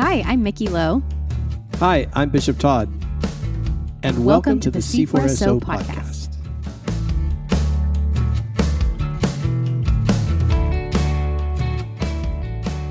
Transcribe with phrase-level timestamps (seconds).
[0.00, 1.02] Hi, I'm Mickey Lowe.
[1.74, 2.88] Hi, I'm Bishop Todd.
[4.02, 6.16] And welcome, Welcome to, to the the C4SO C4SO podcast.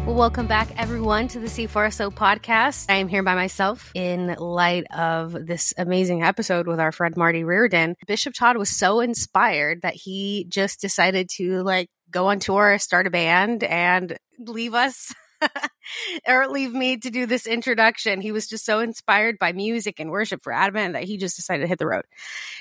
[0.05, 2.85] Well, welcome back, everyone, to the C4SO podcast.
[2.89, 7.43] I am here by myself in light of this amazing episode with our friend Marty
[7.43, 7.95] Reardon.
[8.05, 13.07] Bishop Todd was so inspired that he just decided to like go on tour, start
[13.07, 15.11] a band, and leave us.
[16.27, 18.21] or leave me to do this introduction.
[18.21, 21.61] He was just so inspired by music and worship for Advent that he just decided
[21.61, 22.05] to hit the road.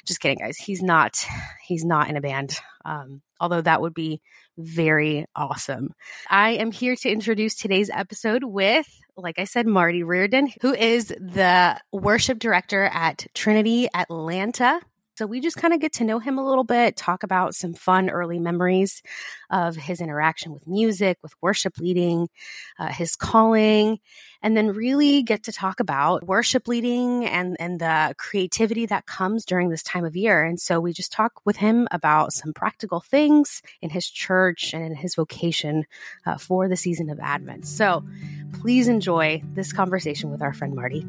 [0.05, 0.57] Just kidding, guys.
[0.57, 1.25] He's not.
[1.67, 2.59] He's not in a band.
[2.85, 4.21] Um, although that would be
[4.57, 5.95] very awesome.
[6.29, 11.09] I am here to introduce today's episode with, like I said, Marty Reardon, who is
[11.09, 14.81] the worship director at Trinity Atlanta.
[15.19, 17.75] So we just kind of get to know him a little bit, talk about some
[17.75, 19.03] fun early memories
[19.51, 22.29] of his interaction with music, with worship leading,
[22.79, 23.99] uh, his calling,
[24.43, 29.45] and then really get to talk about worship leading and and the creativity that comes
[29.45, 30.45] during this time of year.
[30.45, 34.85] And so we just talk with him about some practical things in his church and
[34.85, 35.85] in his vocation
[36.27, 37.67] uh, for the season of Advent.
[37.67, 38.05] So
[38.61, 41.05] please enjoy this conversation with our friend Marty.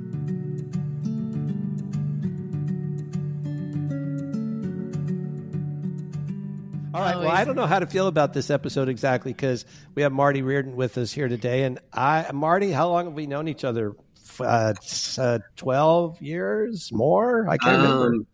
[6.99, 7.17] All right.
[7.17, 10.41] Well, I don't know how to feel about this episode exactly because we have Marty
[10.41, 11.63] Reardon with us here today.
[11.63, 13.95] And I, Marty, how long have we known each other?
[14.39, 14.73] Uh,
[15.17, 17.47] uh, 12 years more?
[17.49, 18.05] I can't remember.
[18.07, 18.27] Um,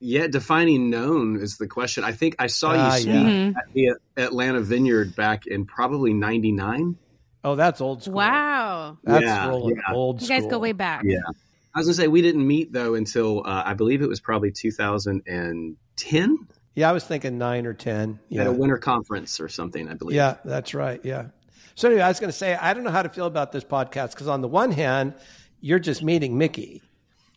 [0.00, 2.04] yeah, defining known is the question.
[2.04, 3.52] I think I saw you speak yeah.
[3.56, 6.96] at the Atlanta Vineyard back in probably '99.
[7.44, 8.14] Oh, that's old school.
[8.14, 8.98] Wow.
[9.04, 9.94] That's Yeah, rolling yeah.
[9.94, 10.40] old You school.
[10.40, 11.02] guys go way back.
[11.04, 11.18] Yeah.
[11.74, 14.52] I was gonna say we didn't meet though until uh, I believe it was probably
[14.52, 18.10] 2010 Yeah, I was thinking nine or 10.
[18.12, 18.44] at Yeah.
[18.44, 19.88] a winter conference or something.
[19.88, 20.16] I believe.
[20.16, 21.00] Yeah, that's right.
[21.04, 21.26] Yeah.
[21.74, 23.64] So anyway, I was going to say I don't know how to feel about this
[23.64, 25.14] podcast because on the one hand,
[25.60, 26.82] you're just meeting Mickey,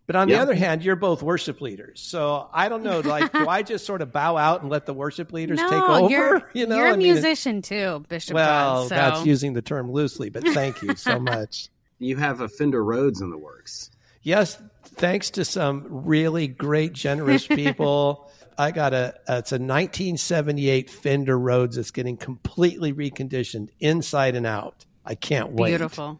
[0.05, 2.01] but on the other hand, you're both worship leaders.
[2.01, 2.99] So I don't know.
[2.99, 5.81] Like, do I just sort of bow out and let the worship leaders no, take
[5.81, 6.09] over?
[6.09, 8.89] You're, you know, you're a I mean, musician too, Bishop Well, Todd.
[8.89, 8.95] So.
[8.95, 11.69] that's using the term loosely, but thank you so much.
[11.99, 13.89] You have a Fender Rhodes in the works.
[14.23, 18.29] Yes, thanks to some really great, generous people.
[18.57, 24.85] I got a it's a 1978 Fender Rhodes that's getting completely reconditioned inside and out.
[25.05, 25.69] I can't wait.
[25.69, 26.19] Beautiful.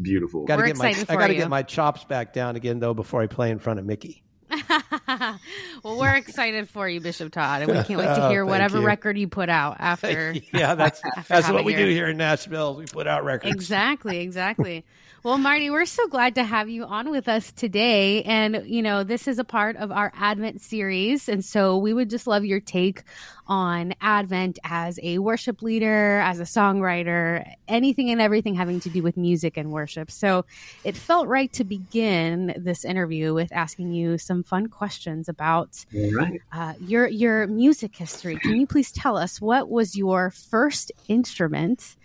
[0.00, 0.46] Beautiful.
[0.46, 1.40] Got to We're get my excited I got to you.
[1.40, 4.21] get my chops back down again though before I play in front of Mickey.
[5.82, 8.50] well, we're excited for you, Bishop Todd, and we can't wait to Oh, hear thank
[8.50, 8.86] whatever you.
[8.86, 10.34] record you put out after.
[10.52, 12.76] yeah, that's After that's what we do here in Nashville.
[12.76, 13.54] We put out records.
[13.54, 14.84] Exactly, exactly.
[15.24, 18.24] Well, Marty, we're so glad to have you on with us today.
[18.24, 21.28] And, you know, this is a part of our Advent series.
[21.28, 23.04] And so we would just love your take
[23.46, 29.02] on Advent as a worship leader, as a songwriter, anything and everything having to do
[29.02, 30.10] with music and worship.
[30.10, 30.44] So
[30.84, 36.10] it felt right to begin this interview with asking you some fun questions about All
[36.12, 36.40] right.
[36.52, 38.36] uh, your your music history.
[38.42, 41.96] Can you please tell us what was your first instrument,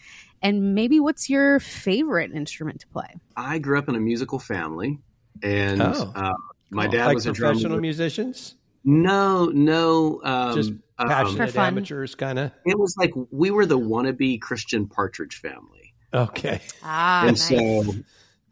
[0.41, 3.15] and maybe what's your favorite instrument to play?
[3.35, 4.99] I grew up in a musical family,
[5.43, 6.11] and Oh.
[6.15, 6.33] uh,
[6.71, 6.91] my Cool.
[6.91, 7.81] dad like was a professional drummer.
[7.81, 10.21] musicians, No, no.
[10.23, 11.67] Um, just um, passionate fun.
[11.67, 12.51] amateurs, kind of.
[12.65, 16.61] it was like we were the wannabe Christian Partridge family, Okay.
[16.83, 17.47] Ah, and nice.
[17.49, 17.93] so,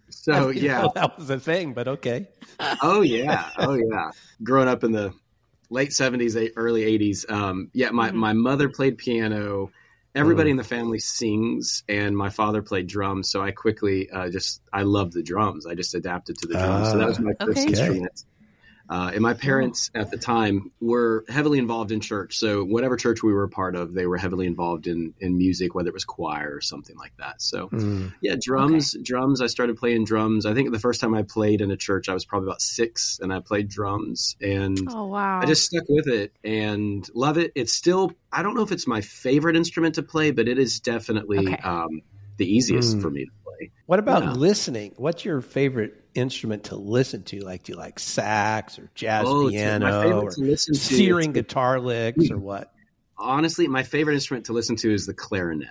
[0.10, 0.82] so I didn't yeah.
[0.84, 2.28] know that was a thing, but okay.
[2.82, 4.12] oh yeah, oh yeah.
[4.44, 5.14] Growing up in the
[5.70, 7.90] late seventies, early eighties, um, yeah.
[7.92, 8.16] My Mhm.
[8.16, 9.72] my mother played piano.
[10.14, 10.52] Everybody Mm.
[10.52, 13.30] in the family sings, and my father played drums.
[13.30, 15.66] So I quickly uh, just I loved the drums.
[15.66, 16.92] I just adapted to the drums.
[16.92, 17.68] so that was my first Okay.
[17.68, 18.24] instrument.
[18.88, 22.38] Uh, and my parents at the time were heavily involved in church.
[22.38, 25.74] So whatever church we were a part of, they were heavily involved in in music,
[25.74, 27.42] whether it was choir or something like that.
[27.42, 28.14] So Mm.
[28.22, 28.96] yeah, drums.
[29.02, 29.42] Drums.
[29.42, 30.46] I started playing drums.
[30.46, 33.20] I think the first time I played in a church, I was probably about six,
[33.22, 37.52] and I played drums, and oh wow, I just stuck with it and love it.
[37.56, 38.12] It's still.
[38.32, 41.58] I don't know if it's my favorite instrument to play, but it is definitely Okay.
[41.64, 42.02] um,
[42.38, 43.02] the easiest Mm.
[43.02, 43.72] for me to play.
[43.86, 44.32] What about Yeah.
[44.34, 44.94] listening?
[44.98, 47.40] What's your favorite instrument to listen to?
[47.42, 51.30] Like, do you like sax or jazz Oh, piano favorite or to listen to searing
[51.32, 52.72] is- guitar licks or what?
[53.18, 55.70] Honestly, my favorite instrument to listen to is the clarinet.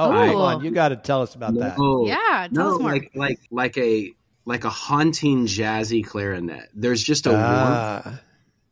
[0.00, 0.26] Oh, Ooh.
[0.26, 0.64] come on!
[0.64, 1.76] You got to tell us about that.
[1.76, 2.46] No, yeah.
[2.54, 2.92] Tell no, us more.
[2.92, 4.12] like like like a
[4.44, 6.68] like a haunting jazzy clarinet.
[6.74, 8.20] There's just a warmth Ah,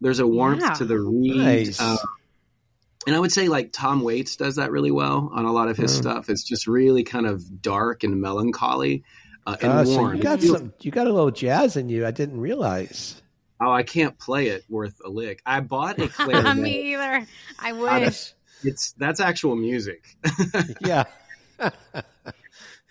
[0.01, 0.75] there's a warmth Yeah.
[0.75, 1.37] to the reed.
[1.37, 1.81] Nice.
[1.81, 1.97] Uh,
[3.07, 5.77] and I would say like Tom Waits does that really well on a lot of
[5.77, 6.01] his Mm.
[6.01, 6.29] stuff.
[6.31, 9.05] It's just really kind of dark and melancholy
[9.47, 10.17] uh, and so warm.
[10.17, 10.73] you got It some.
[10.81, 12.05] You got a little jazz in you.
[12.07, 13.21] I didn't realize.
[13.61, 15.41] Oh, I can't play it worth a lick.
[15.47, 16.57] I bought a clarinet.
[16.57, 17.27] Me either.
[17.59, 18.33] I Out of- wish.
[18.65, 20.05] it's that's actual music.
[20.81, 21.05] Yeah.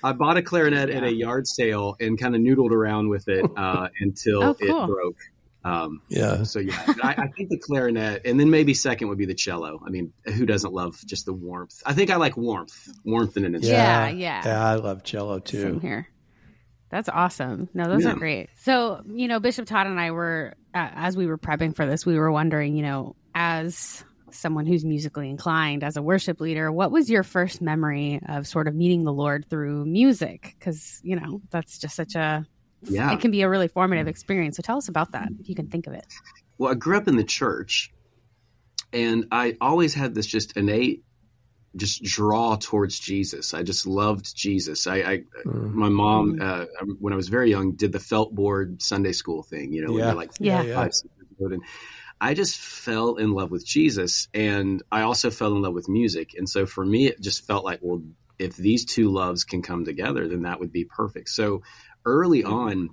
[0.03, 0.97] I bought a clarinet yeah.
[0.97, 4.83] at a yard sale and kind of noodled around with it uh, until oh, cool.
[4.83, 5.17] it broke.
[5.65, 6.43] Um, yeah.
[6.43, 9.81] So yeah, I, I, think the clarinet, and then maybe second would be the cello.
[9.85, 11.81] I mean, who doesn't love just the warmth?
[11.83, 13.83] I think I like warmth, warmth in an instrument.
[13.83, 14.63] Yeah, yeah, yeah.
[14.63, 15.61] I love cello too.
[15.61, 16.07] Same here.
[16.91, 17.67] That's awesome.
[17.73, 18.11] No, those yeah.
[18.11, 18.49] are great.
[18.57, 22.05] So, you know, Bishop Todd and I were, uh, as we were prepping for this,
[22.05, 26.91] we were wondering, you know, as someone who's musically inclined, as a worship leader, what
[26.91, 30.55] was your first memory of sort of meeting the Lord through music?
[30.59, 32.45] Because, you know, that's just such a,
[32.87, 33.13] yeah.
[33.13, 34.57] it can be a really formative experience.
[34.57, 36.05] So tell us about that, if you can think of it.
[36.57, 37.91] Well, I grew up in the church
[38.93, 41.03] and I always had this just innate
[41.75, 43.53] just draw towards Jesus.
[43.53, 44.87] I just loved Jesus.
[44.87, 45.73] I, I mm.
[45.73, 46.65] my mom, uh,
[46.99, 49.73] when I was very young, did the felt board Sunday school thing.
[49.73, 50.13] You know, yeah.
[50.13, 50.63] like yeah.
[50.73, 50.91] Five,
[51.39, 51.61] and
[52.19, 56.31] I just fell in love with Jesus, and I also fell in love with music.
[56.37, 58.01] And so for me, it just felt like, well,
[58.39, 61.29] if these two loves can come together, then that would be perfect.
[61.29, 61.61] So
[62.05, 62.89] early on,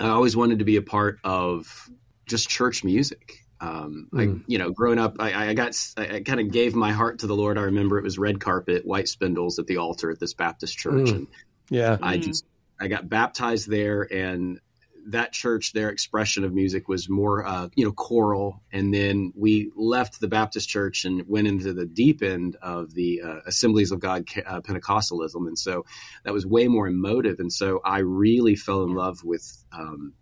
[0.00, 1.90] I always wanted to be a part of
[2.26, 3.44] just church music.
[3.60, 4.20] Um, mm.
[4.20, 4.38] I, hmm.
[4.46, 7.34] you know, growing up, I, I got, I, kind of gave my heart to the
[7.34, 7.56] Lord.
[7.56, 11.08] I remember it was red carpet, white spindles at the altar at this Baptist church,
[11.08, 11.14] mm.
[11.14, 11.26] and
[11.70, 12.44] yeah, I just,
[12.78, 14.60] I got baptized there, and
[15.06, 18.62] that church, their expression of music was more, uh, you know, choral.
[18.72, 23.22] And then we left the Baptist church and went into the deep end of the
[23.22, 25.84] uh, Assemblies of God uh, Pentecostalism, and so
[26.24, 27.38] that was way more emotive.
[27.38, 30.14] And so I really fell in love with um,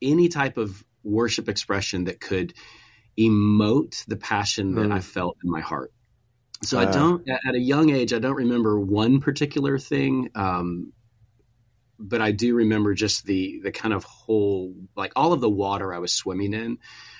[0.00, 2.54] any type of worship expression that could
[3.18, 4.92] emote the passion that mm.
[4.92, 5.92] I felt in my heart.
[6.62, 10.92] So I don't, at a young age, I don't remember one particular thing, um,
[11.98, 15.92] but I do remember just the the kind of whole, like all of the water
[15.92, 16.78] I was swimming in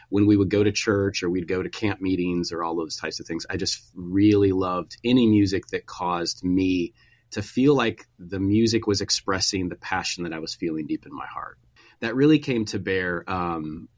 [0.08, 2.96] when we would go to church or we'd go to camp meetings or all those
[2.96, 3.46] types of things.
[3.48, 6.94] I just really loved any music that caused me
[7.32, 11.14] to feel like the music was expressing the passion that I was feeling deep in
[11.14, 11.58] my heart
[12.00, 13.88] that really came to bear um,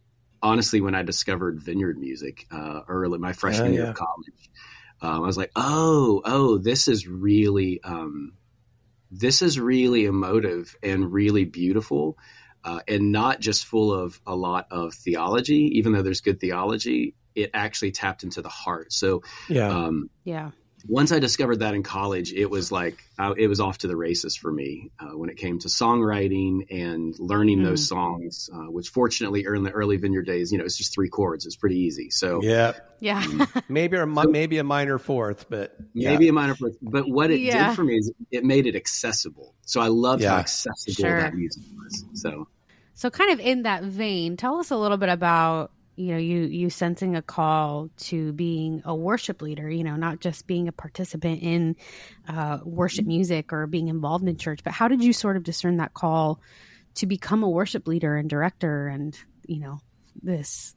[0.43, 3.81] honestly when I discovered vineyard music uh, early my freshman yeah.
[3.81, 4.51] year of college.
[5.03, 8.33] Um, I was like, oh, oh, this is really, um,
[9.11, 12.19] this is really emotive and really beautiful,
[12.65, 15.79] uh, and not just full of a lot of theology.
[15.79, 18.93] Even though there's good theology, it actually tapped into the heart.
[18.93, 20.51] So, yeah, um, yeah
[20.89, 23.97] once I discovered that in college, it was like uh, it was off to the
[23.97, 27.65] races for me uh, when it came to songwriting and learning mm.
[27.65, 28.51] those songs.
[28.53, 31.47] Uh, which, fortunately, in the early Vineyard days, you know, it's just three chords.
[31.47, 32.11] It's pretty easy.
[32.11, 36.11] So yeah, yeah, maybe a maybe a minor fourth, but yeah.
[36.11, 36.77] maybe a minor fourth.
[36.81, 37.69] But what it yeah.
[37.69, 39.55] did for me is it made it accessible.
[39.63, 40.31] So I loved yeah.
[40.31, 41.21] how accessible sure.
[41.21, 42.05] that music was.
[42.15, 42.49] So,
[42.95, 46.43] so kind of in that vein, tell us a little bit about you know you
[46.43, 50.73] you sensing a call to being a worship leader you know not just being a
[50.73, 51.75] participant in
[52.29, 55.79] uh, worship music or being involved in church but how did you sort of discern
[55.79, 56.41] that call
[56.95, 59.79] to become a worship leader and director and you know
[60.23, 60.75] this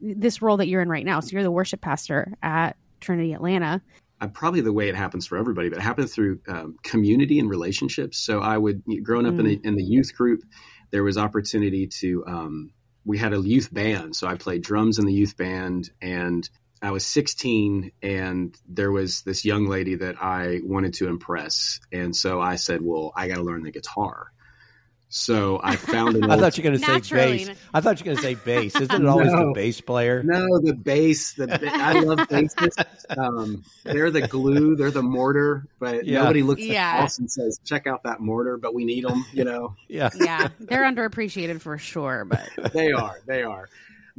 [0.00, 3.82] this role that you're in right now so you're the worship pastor at trinity atlanta
[4.20, 7.48] uh, probably the way it happens for everybody, but it happened through um, community and
[7.48, 8.18] relationships.
[8.18, 9.40] So I would, growing up mm.
[9.40, 10.42] in, the, in the youth group,
[10.90, 12.70] there was opportunity to um,
[13.04, 14.14] we had a youth band.
[14.16, 16.48] So I played drums in the youth band and
[16.82, 21.80] I was 16 and there was this young lady that I wanted to impress.
[21.92, 24.32] And so I said, well, I got to learn the guitar.
[25.12, 26.24] So I found an.
[26.30, 27.50] I thought you were going to say bass.
[27.74, 28.80] I thought you were going to say bass.
[28.80, 30.22] Isn't it always no, the bass player?
[30.22, 31.32] No, the bass.
[31.32, 33.18] The I love bassists.
[33.18, 34.76] Um, they're the glue.
[34.76, 35.66] They're the mortar.
[35.80, 36.20] But yeah.
[36.20, 36.98] nobody looks yeah.
[36.98, 39.26] at us and says, "Check out that mortar." But we need them.
[39.32, 39.74] You know.
[39.90, 40.10] Yeah.
[40.14, 42.24] Yeah, they're underappreciated for sure.
[42.24, 43.20] But they are.
[43.26, 43.68] They are.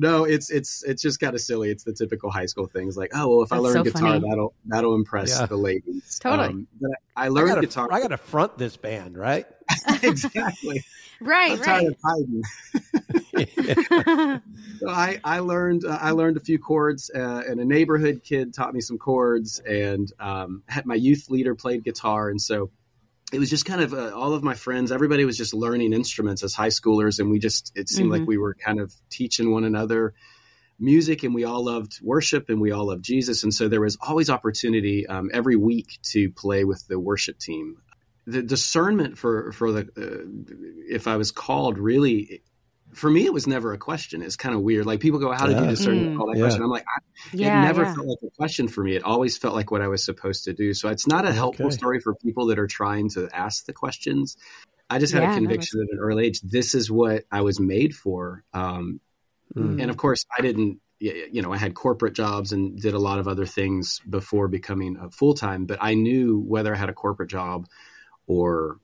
[0.02, 1.70] No, it's it's it's just kind of silly.
[1.70, 4.02] It's the typical high school things like, oh well, if That's I learn so guitar,
[4.02, 4.28] funny.
[4.28, 5.46] that'll that'll impress yeah.
[5.46, 6.18] the ladies.
[6.18, 6.48] Totally.
[6.48, 6.68] Um,
[7.16, 7.88] I learned I gotta, guitar.
[7.92, 9.46] I got to front this band, right?
[10.02, 10.84] exactly.
[11.20, 11.52] right.
[11.52, 11.88] I'm right.
[12.04, 12.44] hiding.
[14.80, 18.56] so I I learned uh, I learned a few chords, uh, and a neighborhood kid
[18.56, 22.72] taught me some chords, and um, had my youth leader played guitar, and so
[23.32, 26.44] it was just kind of uh, all of my friends everybody was just learning instruments
[26.44, 28.22] as high schoolers and we just it seemed mm-hmm.
[28.22, 30.14] like we were kind of teaching one another
[30.80, 33.98] music and we all loved worship and we all loved jesus and so there was
[34.02, 37.78] always opportunity um, every week to play with the worship team
[38.26, 42.42] the discernment for for the uh, if i was called really
[42.94, 44.22] for me, it was never a question.
[44.22, 44.86] It's kind of weird.
[44.86, 45.64] Like people go, "How did yeah.
[45.64, 46.20] you discern mm.
[46.20, 46.44] all that yeah.
[46.44, 46.86] question?" I'm like,
[47.34, 47.94] yeah, it never yeah.
[47.94, 48.96] felt like a question for me.
[48.96, 50.74] It always felt like what I was supposed to do.
[50.74, 51.76] So it's not a helpful okay.
[51.76, 54.38] story for people that are trying to ask the questions.
[54.90, 56.42] I just had a conviction at an early age.
[56.42, 58.44] This is what I was made for.
[58.54, 59.00] Um,
[59.56, 59.82] mm.
[59.82, 60.80] And of course, I didn't.
[61.00, 64.98] You know, I had corporate jobs and did a lot of other things before becoming
[64.98, 65.66] a full time.
[65.66, 67.66] But I knew whether I had a corporate job
[68.28, 68.78] or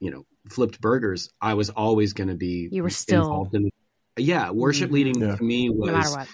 [0.00, 3.70] you know flipped burgers, I was always going to be you were still involved in.
[4.16, 4.94] Yeah, worship Mm-hmm.
[4.94, 5.36] leading Yeah.
[5.36, 6.28] to me was no matter what.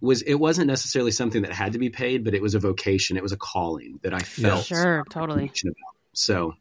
[0.00, 3.16] was it wasn't necessarily something that had to be paid, but it was a vocation.
[3.16, 5.44] It was a calling that I felt Sure, totally.
[5.44, 5.74] about.
[6.12, 6.54] So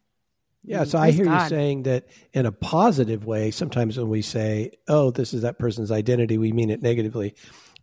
[0.63, 3.51] Yeah, so I Praise hear you saying that in a positive way.
[3.51, 7.36] Sometimes when we say, "Oh, this is that person's identity," we mean it negatively.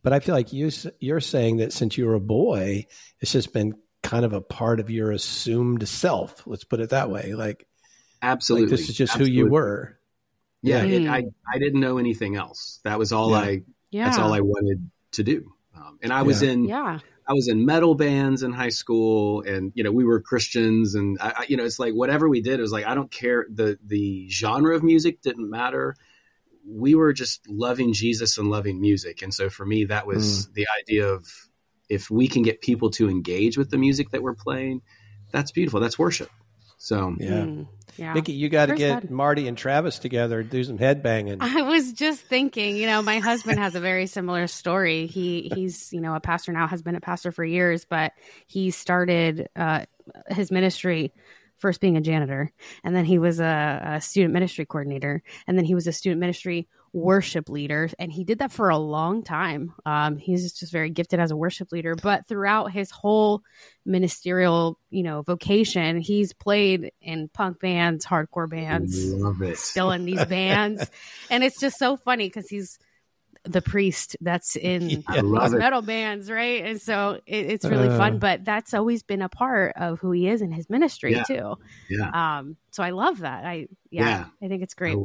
[0.03, 2.87] But I feel like you you're saying that since you were a boy,
[3.21, 6.47] it's just been kind of a part of your assumed self.
[6.47, 7.35] Let's put it that way.
[7.35, 7.67] Like,
[8.23, 9.99] absolutely, like this is just who you were.
[10.63, 10.99] Yeah, Yeah.
[10.99, 12.81] it, I I didn't know anything else.
[12.85, 13.37] That was all Yeah.
[13.39, 13.63] I.
[13.91, 14.05] Yeah.
[14.07, 15.53] That's all I wanted to do.
[15.75, 16.51] Um, and I was Yeah.
[16.51, 16.99] in yeah.
[17.31, 21.19] I was in metal bands in high school, and you know we were Christians, and
[21.21, 23.47] I, I, you know it's like whatever we did, it was like I don't care.
[23.51, 25.95] the The genre of music didn't matter.
[26.67, 30.67] We were just loving Jesus and loving music, and so for me, that was the
[30.81, 31.27] idea of
[31.89, 34.83] if we can get people to engage with the music that we're playing,
[35.33, 35.81] that's beautiful.
[35.81, 36.31] That's worship.
[36.79, 37.67] So Yeah, Mm,
[37.97, 38.15] yeah.
[38.15, 39.11] Mickey, you got to get God.
[39.11, 41.39] Marty and Travis together, do some headbanging.
[41.41, 45.07] I was just thinking, you know, my husband has a very similar story.
[45.07, 48.13] He he's, you know, a pastor now, has been a pastor for years, but
[48.47, 49.85] he started uh,
[50.29, 51.13] his ministry
[51.59, 52.53] first being a janitor,
[52.85, 56.21] and then he was a, a student ministry coordinator, and then he was a student
[56.21, 59.75] ministry worship leader, and he did that for a long time.
[59.85, 63.43] Um, he's just very gifted as a worship leader, but throughout his whole
[63.85, 69.59] ministerial, you know, vocation, he's played in punk bands, hardcore bands, love it.
[69.59, 70.89] still in these bands.
[71.31, 72.79] and it's just so funny because he's
[73.45, 75.59] the priest that's in I love these it.
[75.59, 76.65] metal bands, right?
[76.65, 77.97] And so it, it's really Uh.
[77.97, 81.23] fun, but that's always been a part of who he is in his ministry Yeah.
[81.23, 81.55] too.
[81.89, 83.45] Yeah, Um, so I love that.
[83.45, 84.25] I yeah, Yeah.
[84.43, 84.97] I think it's great.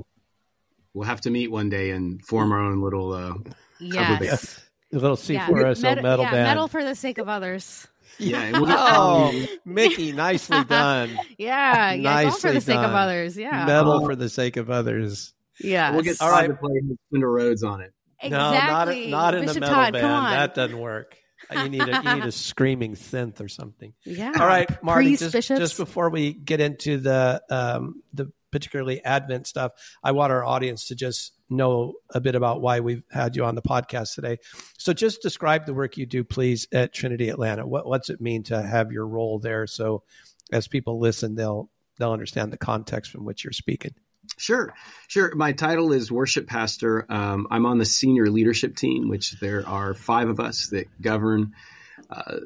[0.96, 3.14] Oh, we'll have to meet one day and form our own little.
[3.14, 3.34] Uh,
[3.80, 4.60] yes.
[4.92, 6.44] A little C4SO Metal- metal yeah, band.
[6.44, 7.88] metal for the sake of others.
[8.20, 11.18] yeah, and we'll get Oh, Mickey, nicely done.
[11.40, 13.36] Yeah, yeah, it's for Nicely the sake of others.
[13.36, 15.34] Yeah, Metal for the sake of others.
[15.60, 15.92] yeah.
[15.92, 16.48] we'll get All Todd right.
[16.48, 16.80] to play
[17.12, 17.92] Fender Rhodes on it.
[18.22, 19.06] exactly.
[19.06, 20.04] No, not, not in Bishop a metal Todd, band.
[20.34, 21.18] That doesn't work.
[21.52, 23.94] You need a you need a screaming synth or something.
[24.06, 24.32] yeah.
[24.40, 25.08] All right, Marty.
[25.18, 29.72] Priests, Just, just before we get into the um, the particularly Advent stuff,
[30.04, 33.56] I want our audience to just know a bit about why we've had you on
[33.56, 34.38] the podcast today.
[34.78, 37.66] So, just describe the work you do, please, at Trinity Atlanta.
[37.66, 39.66] What what's it mean to have your role there?
[39.66, 40.04] So,
[40.52, 43.96] as people listen, they'll they'll understand the context from which you're speaking.
[44.38, 44.74] Sure,
[45.08, 45.34] sure.
[45.36, 47.06] My title is worship pastor.
[47.10, 51.54] Um, I'm on the senior leadership team, which there are five of us that govern
[52.10, 52.38] uh,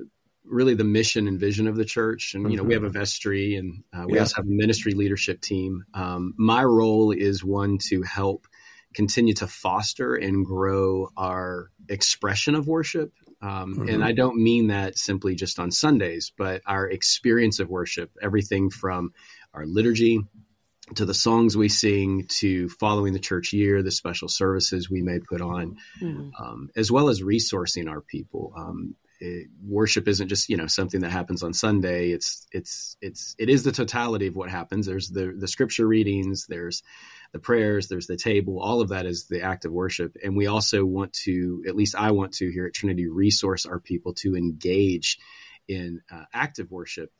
[0.48, 2.34] really the mission and vision of the church.
[2.34, 4.22] And you know, we have a vestry, and uh, we Yeah.
[4.22, 5.84] also have a ministry leadership team.
[5.94, 8.48] Um, my role is one to help
[8.94, 13.12] continue to foster and grow our expression of worship.
[13.42, 13.94] Um, Mhm.
[13.94, 18.72] And I don't mean that simply just on Sundays, but our experience of worship, everything
[18.72, 19.14] from
[19.54, 20.22] our liturgy
[20.96, 25.20] to the songs we sing, to following the church year, the special services we may
[25.20, 26.32] put on, Mhm.
[26.40, 28.54] um, as well as resourcing our people.
[28.58, 32.12] Um, it, worship isn't just you know something that happens on Sunday.
[32.12, 34.86] It's it's it's it is the totality of what happens.
[34.86, 36.46] There's the the scripture readings.
[36.48, 36.84] There's
[37.34, 37.88] the prayers.
[37.88, 38.60] There's the table.
[38.60, 40.16] All of that is the act of worship.
[40.24, 43.80] And we also want to, at least I want to here at Trinity, resource our
[43.80, 45.20] people to engage
[45.68, 47.12] in uh, active worship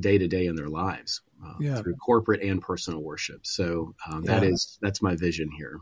[0.00, 1.80] day to day in their lives uh, Yeah.
[1.82, 3.46] through corporate and personal worship.
[3.46, 4.50] So um, that Yeah.
[4.50, 5.80] is that's my vision here.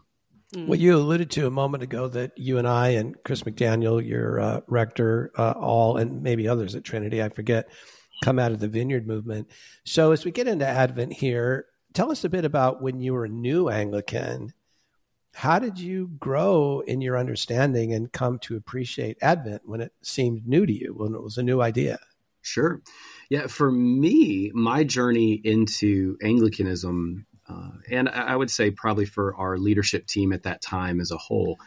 [0.55, 0.69] Mm.
[0.69, 4.41] Well, you alluded to a moment ago that you and I and Chris McDaniel, your
[4.41, 7.69] uh, rector, uh, all and maybe others at Trinity, I forget,
[8.23, 9.51] come out of the Vineyard movement.
[9.85, 13.25] So as we get into Advent here, tell us a bit about when you were
[13.25, 14.53] a new Anglican.
[15.35, 20.47] How did you grow in your understanding and come to appreciate Advent when it seemed
[20.47, 21.99] new to you, when it was a new idea?
[22.41, 22.81] Sure.
[23.29, 29.59] Yeah, for me, my journey into Anglicanism, uh, and I would say probably for our
[29.59, 31.59] leadership team at that time as a whole,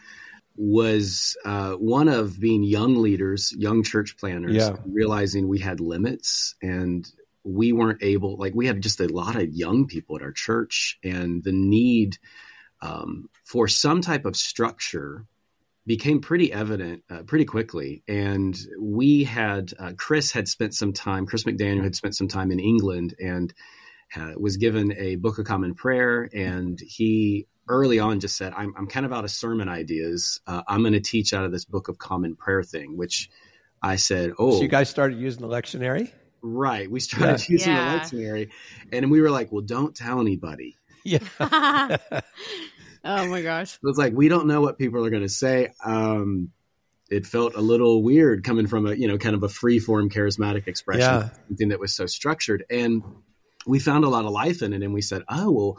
[0.56, 4.76] was uh, one of being young leaders, young church planners, Yeah.
[4.84, 7.08] realizing we had limits and
[7.44, 10.98] we weren't able, like, we had just a lot of young people at our church,
[11.02, 12.18] and the need
[12.82, 15.24] um, for some type of structure
[15.86, 18.02] became pretty evident uh, pretty quickly.
[18.06, 22.50] And we had, uh, Chris had spent some time, Chris McDaniel had spent some time
[22.50, 23.54] in England and
[24.16, 26.28] uh, was given a Book of Common Prayer.
[26.32, 30.40] And he early on just said, I'm, I'm kind of out of sermon ideas.
[30.46, 33.30] Uh, I'm going to teach out of this Book of Common Prayer thing, which
[33.82, 36.10] I said, Oh, So you guys started using the lectionary?
[36.42, 36.90] right.
[36.90, 37.98] We started using Yeah.
[37.98, 38.50] the lectionary.
[38.92, 40.76] And we were like, Well, don't tell anybody.
[41.02, 41.20] Yeah.
[41.40, 43.74] oh my gosh.
[43.74, 45.70] It was like we don't know what people are going to say.
[45.84, 46.50] Um,
[47.10, 50.10] it felt a little weird coming from a you know kind of a free form
[50.10, 51.28] charismatic expression, Yeah.
[51.48, 52.64] something that was so structured.
[52.70, 53.02] And
[53.66, 55.78] we found a lot of life in it, and we said, oh well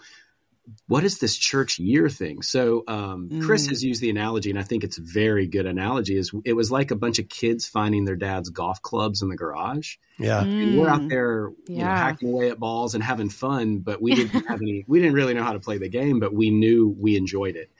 [0.87, 2.41] what is this church year thing?
[2.41, 3.45] So um, mm.
[3.45, 6.17] Chris has used the analogy, and I think it's a very good analogy.
[6.17, 9.35] Is it was like a bunch of kids finding their dad's golf clubs in the
[9.35, 9.95] garage.
[10.17, 10.77] Yeah, mm.
[10.77, 11.75] we're out there, yeah.
[11.75, 14.85] you know, hacking away at balls and having fun, but we didn't have any.
[14.87, 17.71] We didn't really know how to play the game, but we knew we enjoyed it.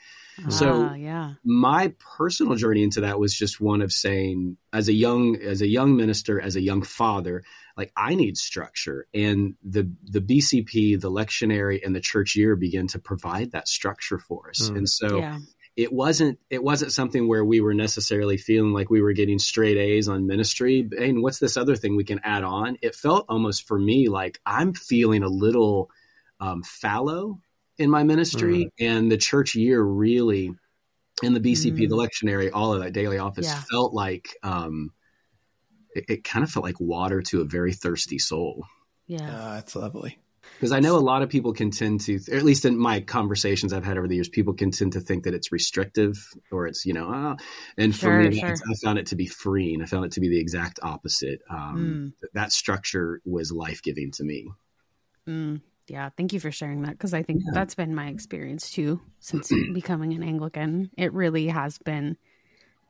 [0.50, 1.33] So ah, yeah.
[1.43, 5.67] my personal journey into that was just one of saying as a young as a
[5.67, 7.43] young minister, as a young father,
[7.77, 9.07] like I need structure.
[9.13, 14.19] And the the BCP, the lectionary and the church year begin to provide that structure
[14.19, 14.69] for us.
[14.69, 14.77] Mm.
[14.77, 15.39] And so yeah.
[15.75, 19.77] it wasn't it wasn't something where we were necessarily feeling like we were getting straight
[19.77, 20.88] A's on ministry.
[20.98, 22.77] And what's this other thing we can add on?
[22.81, 25.89] It felt almost for me like I'm feeling a little
[26.39, 27.39] um, fallow
[27.81, 28.69] in my ministry, mm.
[28.79, 30.51] and the church year really,
[31.23, 31.89] in the BCP, mm.
[31.89, 33.61] the lectionary, all of that daily office yeah.
[33.71, 34.91] felt like um,
[35.95, 38.65] it, it kind of felt like water to a very thirsty soul.
[39.07, 40.17] Yeah, uh, that's lovely.
[40.53, 43.01] Because I know a lot of people can tend to, or at least in my
[43.01, 46.17] conversations I've had over the years, people can tend to think that it's restrictive
[46.51, 47.35] or it's, you know, uh,
[47.77, 48.50] and for me, sure.
[48.50, 49.81] I found it to be freeing.
[49.81, 51.41] I found it to be the exact opposite.
[51.50, 52.29] Um, mm.
[52.33, 54.50] That structure was life giving to me.
[55.27, 55.61] Mm
[55.91, 57.51] yeah, thank you for sharing that because I think yeah.
[57.53, 60.89] that's been my experience too since becoming an Anglican.
[60.98, 62.15] It really has been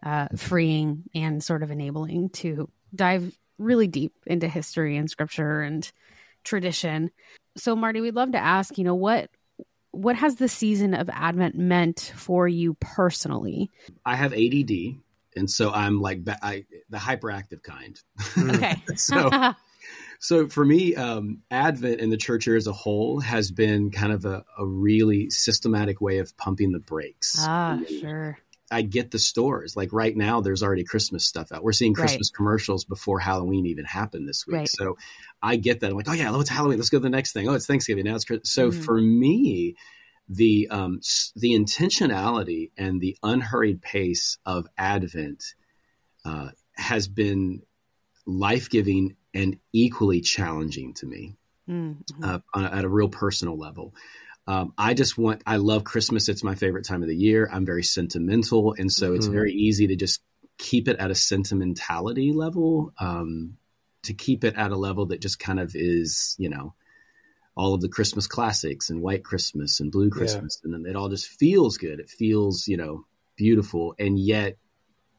[0.03, 5.91] uh, freeing and sort of enabling to dive really deep into history and scripture and
[6.43, 7.09] tradition.
[7.57, 9.31] So, Marty, we'd love to ask, you know, what
[9.89, 13.71] what has the season of Advent meant for you personally?
[14.05, 14.99] I have ADD,
[15.35, 17.99] and so I'm like I, the hyperactive kind.
[18.37, 19.31] Okay, so.
[20.21, 24.13] So for me, um, Advent and the church year as a whole has been kind
[24.13, 27.37] of a, a really systematic way of pumping the brakes.
[27.39, 28.37] Ah, sure.
[28.69, 29.75] I get the stores.
[29.75, 31.63] Like right now, there's already Christmas stuff out.
[31.63, 32.37] We're seeing Christmas right.
[32.37, 34.55] commercials before Halloween even happened this week.
[34.57, 34.69] Right.
[34.69, 34.99] So
[35.41, 35.89] I get that.
[35.89, 36.77] I'm like, oh yeah, it's Halloween.
[36.77, 37.49] Let's go to the next thing.
[37.49, 38.13] Oh, it's Thanksgiving now.
[38.13, 38.51] It's Christmas.
[38.51, 38.81] so mm-hmm.
[38.81, 39.75] for me,
[40.29, 41.01] the um,
[41.35, 45.43] the intentionality and the unhurried pace of Advent
[46.25, 47.63] uh, has been
[48.27, 51.35] life giving and equally challenging to me
[51.69, 52.23] mm-hmm.
[52.23, 53.93] uh, at a real personal level.
[54.47, 56.27] Um, I just want, I love Christmas.
[56.27, 57.49] It's my favorite time of the year.
[57.51, 58.73] I'm very sentimental.
[58.77, 59.15] And so mm-hmm.
[59.15, 60.21] it's very easy to just
[60.57, 63.57] keep it at a sentimentality level, um,
[64.03, 66.73] to keep it at a level that just kind of is, you know,
[67.55, 70.59] all of the Christmas classics and White Christmas and Blue Christmas.
[70.63, 70.75] Yeah.
[70.75, 71.99] And it all just feels good.
[71.99, 73.05] It feels, you know,
[73.37, 74.57] beautiful and yet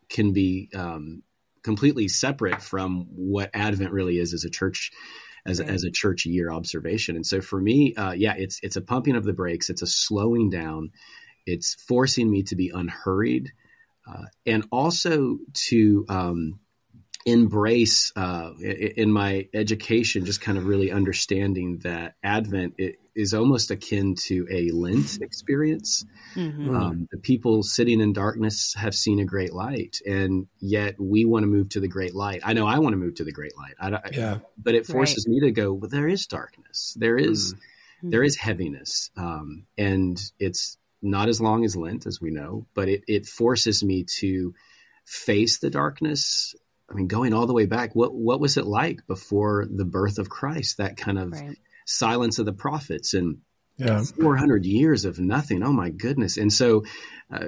[0.08, 1.22] can be um,
[1.62, 4.90] completely separate from what Advent really is as a church
[5.44, 5.68] as, right.
[5.68, 7.16] as a church year observation.
[7.16, 9.70] And so for me, uh, yeah, it's it's a pumping of the brakes.
[9.70, 10.92] It's a slowing down.
[11.46, 13.52] It's forcing me to be unhurried,
[14.06, 16.60] uh, and also to um,
[17.26, 22.74] embrace uh, in my education, just kind of really understanding that Advent
[23.14, 26.04] is almost akin to a Lent experience.
[26.34, 26.74] Mm-hmm.
[26.74, 31.42] Um, the people sitting in darkness have seen a great light, and yet we want
[31.42, 32.40] to move to the great light.
[32.44, 33.74] I know I want to move to the great light.
[33.80, 34.38] I, yeah.
[34.56, 35.32] but it forces right.
[35.32, 35.72] me to go.
[35.72, 36.96] Well, there is darkness.
[36.98, 38.10] There is, mm-hmm.
[38.10, 42.88] there is heaviness, um, and it's not as long as Lent, as we know, but
[42.88, 44.54] it it forces me to
[45.04, 46.54] face the darkness
[46.88, 50.18] I mean, going all the way back, what what was it like before the birth
[50.18, 50.76] of Christ?
[50.76, 53.38] That kind of right silence of the prophets and
[53.76, 54.02] yeah.
[54.02, 55.62] 400 years of nothing.
[55.62, 56.36] Oh my goodness.
[56.36, 56.84] And so,
[57.32, 57.46] uh,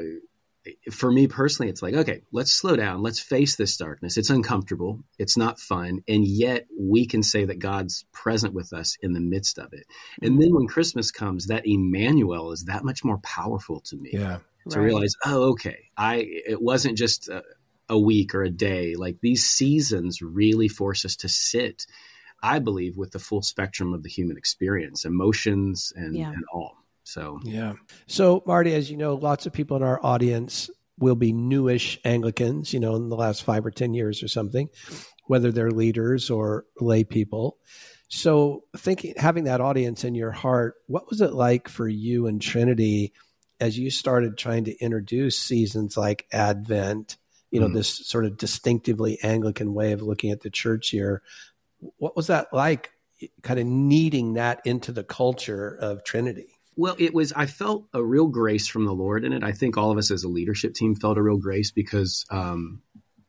[0.90, 3.02] for me personally, it's like, okay, let's slow down.
[3.02, 4.16] Let's face this darkness.
[4.16, 5.00] It's uncomfortable.
[5.18, 6.02] It's not fun.
[6.08, 9.86] And yet we can say that God's present with us in the midst of it.
[10.22, 14.10] And then when Christmas comes, that Emmanuel is that much more powerful to me.
[14.14, 14.38] Yeah.
[14.70, 14.86] To right.
[14.86, 17.42] realize, oh, okay, I, it wasn't just a,
[17.90, 18.94] a week or a day.
[18.94, 21.86] Like these seasons really force us to sit
[22.44, 26.28] I believe, with the full spectrum of the human experience, emotions and, yeah.
[26.28, 26.76] and all.
[27.02, 27.72] So, yeah.
[28.06, 32.74] So, Marty, as you know, lots of people in our audience will be newish Anglicans,
[32.74, 34.68] you know, in the last five or 10 years or something,
[35.26, 37.56] whether they're leaders or lay people.
[38.08, 42.42] So, thinking, having that audience in your heart, what was it like for you and
[42.42, 43.14] Trinity
[43.58, 47.16] as you started trying to introduce seasons like Advent?
[47.50, 47.74] You know, mm.
[47.74, 51.22] this sort of distinctively Anglican way of looking at the church year
[51.98, 52.90] what was that like
[53.42, 56.48] kind of kneading that into the culture of Trinity?
[56.76, 59.44] Well, it was, I felt a real grace from the Lord in it.
[59.44, 62.82] I think all of us as a leadership team felt a real grace because um,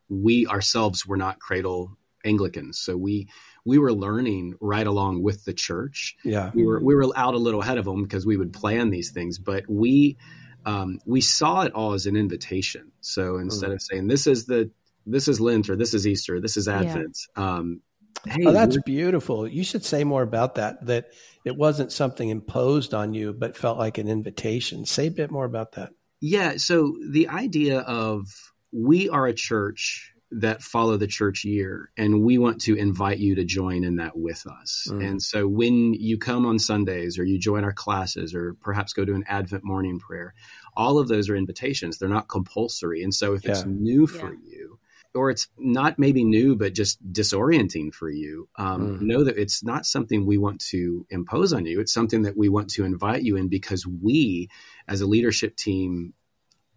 [0.09, 2.79] we ourselves were not cradle Anglicans.
[2.79, 3.29] So we,
[3.63, 6.15] we were learning right along with the church.
[6.23, 6.51] Yeah.
[6.55, 9.11] We were, we were out a little ahead of them because we would plan these
[9.11, 10.17] things, but we,
[10.65, 12.91] um, we saw it all as an invitation.
[13.01, 13.73] So instead mm.
[13.73, 14.71] of saying this is the,
[15.05, 17.57] this is Lent or this is Easter, this is Advent, yeah.
[17.57, 17.81] um,
[18.27, 19.47] Hey, oh, that's beautiful.
[19.47, 20.85] You should say more about that.
[20.85, 21.11] That
[21.43, 24.85] it wasn't something imposed on you, but felt like an invitation.
[24.85, 25.91] Say a bit more about that.
[26.21, 26.57] Yeah.
[26.57, 28.27] So the idea of
[28.71, 33.35] we are a church that follow the church year and we want to invite you
[33.35, 35.07] to join in that with us mm.
[35.07, 39.05] and so when you come on sundays or you join our classes or perhaps go
[39.05, 40.33] to an advent morning prayer
[40.75, 43.51] all of those are invitations they're not compulsory and so if yeah.
[43.51, 44.39] it's new for yeah.
[44.43, 44.74] you
[45.15, 49.01] or it's not maybe new but just disorienting for you um, mm.
[49.01, 52.49] know that it's not something we want to impose on you it's something that we
[52.49, 54.49] want to invite you in because we
[54.88, 56.13] as a leadership team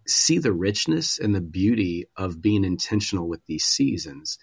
[0.09, 4.37] see the richness and the beauty of being intentional with these seasons.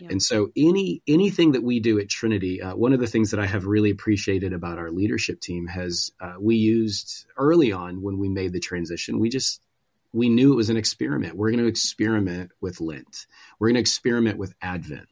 [0.00, 0.08] Yeah.
[0.10, 3.40] And so, any anything that we do at Trinity, uh, one of the things that
[3.40, 8.18] I have really appreciated about our leadership team has uh, we used early on when
[8.18, 9.18] we made the transition.
[9.18, 9.62] We just
[10.12, 11.36] we knew it was an experiment.
[11.36, 13.26] We're going to experiment with Lent.
[13.58, 15.08] We're going to experiment with Advent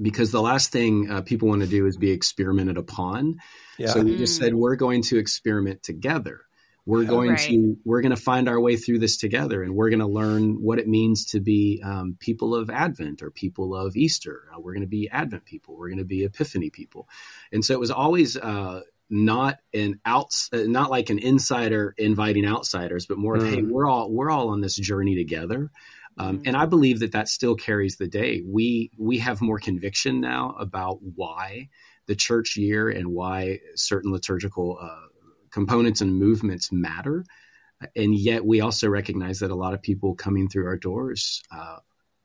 [0.00, 3.38] because the last thing uh, people want to do is be experimented upon.
[3.78, 3.88] Yeah.
[3.88, 4.44] So we just mm.
[4.44, 6.42] said we're going to experiment together.
[6.86, 7.38] We're going right.
[7.48, 10.60] to we're going to find our way through this together, and we're going to learn
[10.60, 14.48] what it means to be um, people of Advent or people of Easter.
[14.54, 15.78] Uh, we're going to be Advent people.
[15.78, 17.08] We're going to be Epiphany people,
[17.50, 22.46] and so it was always uh, not an outs, uh, not like an insider inviting
[22.46, 23.42] outsiders, but more mm.
[23.42, 23.70] of hey, mm.
[23.70, 25.70] we're all we're all on this journey together.
[26.16, 28.42] Um, and I believe that that still carries the day.
[28.46, 31.68] We we have more conviction now about why
[32.06, 35.08] the church year and why certain liturgical uh,
[35.50, 37.24] components and movements matter.
[37.96, 41.78] And yet, we also recognize that a lot of people coming through our doors uh,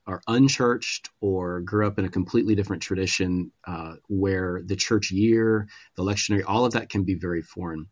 [0.06, 5.68] are unchurched or grew up in a completely different tradition uh, where the church year,
[5.96, 7.86] the lectionary, all of that can be very foreign.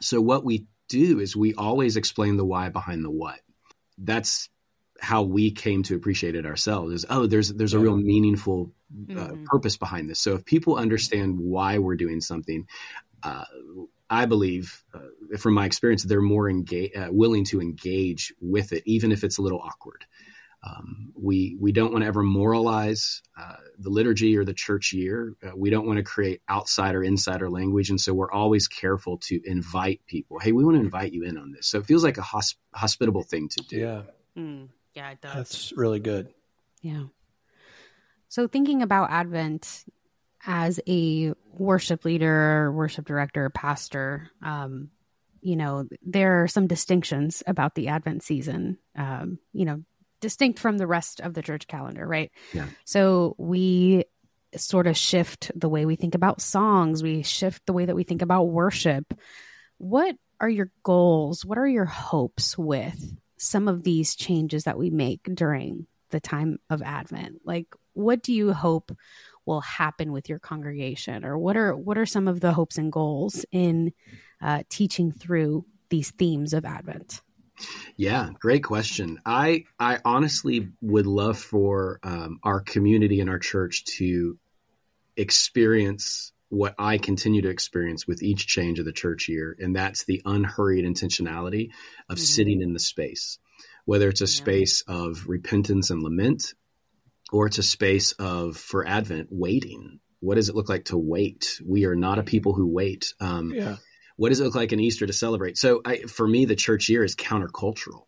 [0.00, 3.40] So, what we do is we always explain the why behind the what.
[3.98, 4.48] That's
[5.00, 8.72] how we came to appreciate it ourselves is oh there's there's a real meaningful
[9.10, 9.44] uh, mm-hmm.
[9.44, 12.66] purpose behind this so if people understand why we're doing something
[13.24, 13.44] uh,
[14.08, 18.82] I believe, uh, from my experience, they're more engage, uh, willing to engage with it,
[18.86, 20.04] even if it's a little awkward.
[20.64, 25.34] Um, we we don't want to ever moralize uh, the liturgy or the church year.
[25.42, 29.40] Uh, we don't want to create outsider insider language, and so we're always careful to
[29.44, 30.38] invite people.
[30.38, 31.66] Hey, we want to invite you in on this.
[31.66, 33.76] So it feels like a hosp- hospitable thing to do.
[33.76, 34.02] Yeah,
[34.36, 35.34] mm, yeah, it does.
[35.34, 36.32] That's really good.
[36.80, 37.04] Yeah.
[38.28, 39.84] So thinking about Advent,
[40.46, 44.90] as a worship leader, worship director, pastor, um,
[45.40, 49.82] you know, there are some distinctions about the Advent season, um, you know,
[50.24, 52.32] distinct from the rest of the church calendar, right?
[52.54, 52.66] Yeah.
[52.86, 54.04] So we
[54.56, 58.04] sort of shift the way we think about songs, we shift the way that we
[58.04, 59.12] think about worship.
[59.76, 61.44] What are your goals?
[61.44, 62.98] What are your hopes with
[63.36, 67.42] some of these changes that we make during the time of Advent?
[67.44, 68.96] Like, what do you hope
[69.44, 72.90] will happen with your congregation or what are what are some of the hopes and
[72.90, 73.92] goals in
[74.40, 77.20] uh, teaching through these themes of advent
[77.96, 83.84] yeah great question i i honestly would love for um, our community and our church
[83.84, 84.38] to
[85.16, 90.04] experience what I continue to experience with each change of the church year, and that's
[90.04, 91.70] the unhurried intentionality
[92.08, 92.24] of mm-hmm.
[92.24, 93.38] sitting in the space,
[93.84, 94.28] whether it's a yeah.
[94.28, 96.54] space of repentance and lament,
[97.32, 100.00] or it's a space of for Advent waiting.
[100.20, 101.60] What does it look like to wait?
[101.64, 103.12] We are not a people who wait.
[103.20, 103.76] Um, yeah.
[104.16, 105.58] What does it look like in Easter to celebrate?
[105.58, 108.04] So, I, for me, the church year is countercultural.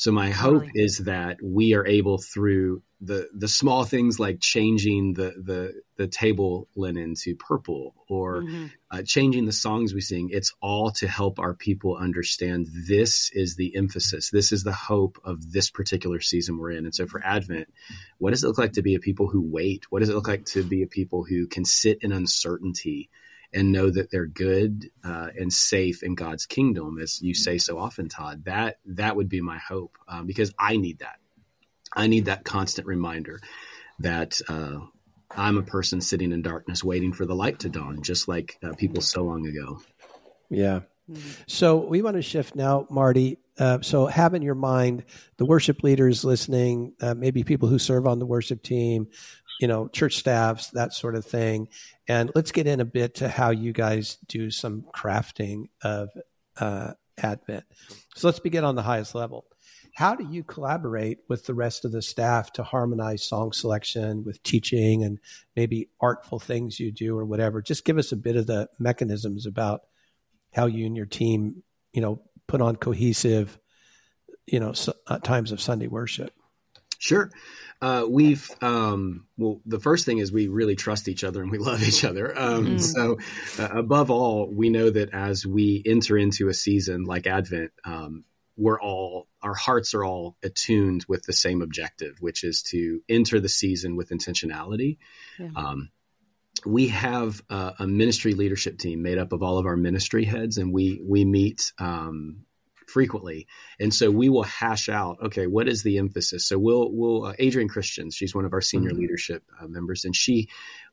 [0.00, 5.12] So my hope is that we are able through the the small things like changing
[5.12, 8.66] the the the table linen to purple or mm-hmm.
[8.90, 10.30] uh, changing the songs we sing.
[10.32, 14.30] It's all to help our people understand this is the emphasis.
[14.30, 16.86] This is the hope of this particular season we're in.
[16.86, 17.68] And so for Advent,
[18.16, 19.84] what does it look like to be a people who wait?
[19.90, 23.10] What does it look like to be a people who can sit in uncertainty?
[23.52, 27.78] And know that they're good uh, and safe in God's kingdom, as you say so
[27.78, 28.44] often, Todd.
[28.44, 31.16] That that would be my hope um, because I need that.
[31.92, 33.40] I need that constant reminder
[33.98, 34.78] that uh,
[35.30, 38.72] I'm a person sitting in darkness, waiting for the light to dawn, just like uh,
[38.74, 39.80] people so long ago.
[40.48, 40.80] Yeah.
[41.46, 43.38] So we want to shift now, Marty.
[43.58, 45.04] Uh, so have in your mind
[45.36, 49.08] the worship leaders listening, uh, maybe people who serve on the worship team,
[49.60, 51.68] you know, church staffs, that sort of thing.
[52.08, 56.08] And let's get in a bit to how you guys do some crafting of
[56.58, 57.64] uh, Advent.
[58.16, 59.44] So let's begin on the highest level.
[59.94, 64.42] How do you collaborate with the rest of the staff to harmonize song selection with
[64.42, 65.18] teaching and
[65.54, 67.60] maybe artful things you do or whatever?
[67.60, 69.82] Just give us a bit of the mechanisms about
[70.54, 73.58] how you and your team, you know, put on cohesive,
[74.46, 74.72] you know,
[75.06, 76.32] uh, times of Sunday worship.
[77.00, 77.30] Sure.
[77.80, 81.56] Uh, we've um, well, the first thing is we really trust each other and we
[81.58, 82.38] love each other.
[82.38, 82.80] Um, mm.
[82.80, 83.18] So,
[83.58, 88.24] uh, above all, we know that as we enter into a season like Advent, um,
[88.58, 93.40] we're all our hearts are all attuned with the same objective, which is to enter
[93.40, 94.98] the season with intentionality.
[95.38, 95.48] Yeah.
[95.56, 95.88] Um,
[96.66, 100.58] we have a, a, ministry leadership team made up of all of our ministry heads,
[100.58, 102.44] and we we meet um,
[102.90, 103.46] frequently.
[103.78, 106.46] And so we will hash out, okay, what is the emphasis?
[106.46, 109.00] So we'll, we'll, uh, Adrian Christians, she's one of our senior mm-hmm.
[109.00, 110.48] leadership uh, members, and she,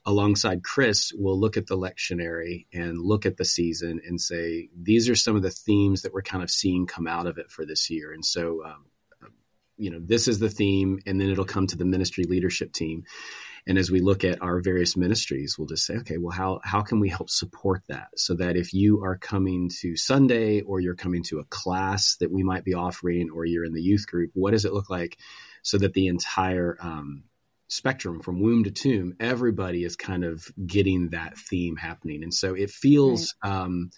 [0.06, 5.10] alongside Chris, will look at the lectionary and look at the season and say, these
[5.10, 7.66] are some of the themes that we're kind of seeing come out of it for
[7.66, 8.14] this year.
[8.14, 8.86] And so, um,
[9.78, 13.04] you know, this is the theme, and then it'll come to the ministry leadership team
[13.68, 16.82] and as we look at our various ministries, we'll just say, okay, well, how, how
[16.82, 20.96] can we help support that so that if you are coming to Sunday or you're
[20.96, 24.32] coming to a class that we might be offering or you're in the youth group,
[24.34, 25.18] what does it look like
[25.64, 27.26] so that the entire um,
[27.68, 32.24] spectrum from womb to tomb, everybody is kind of getting that theme happening.
[32.24, 33.52] And so it feels, right.
[33.52, 33.92] um,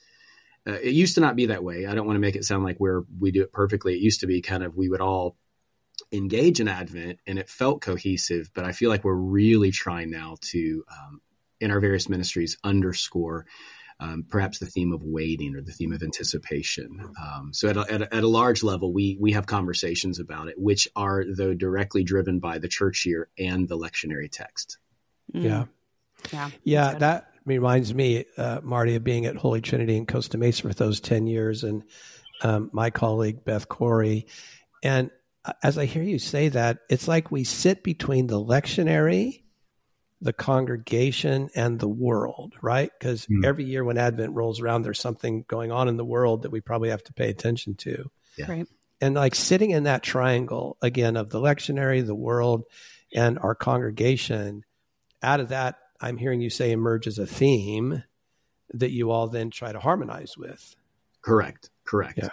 [0.67, 1.86] uh, it used to not be that way.
[1.86, 3.93] I don't want to make it sound like we're, we do it perfectly.
[3.93, 5.38] It used to be kind of, we would all
[6.12, 10.38] engage in Advent and it felt cohesive, but I feel like we're really trying now
[10.41, 11.21] to, um,
[11.59, 13.45] in our various ministries, underscore
[13.99, 17.13] um, perhaps the theme of waiting or the theme of anticipation.
[17.21, 20.47] Um, so at a, at, a, at a, large level, we we have conversations about
[20.47, 24.77] it, which are though directly driven by the church year and the lectionary text.
[25.33, 25.43] Mm.
[25.43, 25.65] Yeah,
[26.31, 26.93] yeah, yeah.
[26.93, 31.01] That reminds me, uh, Marty, of being at Holy Trinity in Costa Mesa for those
[31.01, 31.83] ten years, and
[32.41, 34.27] um, my colleague Beth Corey,
[34.81, 35.12] and
[35.63, 39.43] as I hear you say that, it's like we sit between the lectionary,
[40.21, 42.91] the congregation, and the world, right?
[42.97, 43.45] Because mm.
[43.45, 46.62] every year when Advent rolls around, there's something going on in the world that we
[46.62, 48.12] probably have to pay attention to.
[48.38, 48.52] Yeah.
[48.52, 48.67] Right.
[49.02, 52.65] And like sitting in that triangle again of the lectionary, the world,
[53.13, 54.65] and our congregation,
[55.23, 58.04] out of that, I'm hearing you say emerges a theme
[58.73, 60.75] that you all then try to harmonize with.
[61.21, 61.69] Correct.
[61.86, 62.19] Correct.
[62.21, 62.30] Yeah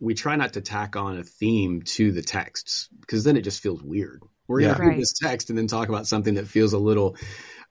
[0.00, 3.62] we try not to tack on a theme to the texts because then it just
[3.62, 4.22] feels weird.
[4.48, 7.16] We're going to read this text and then talk about something that feels a little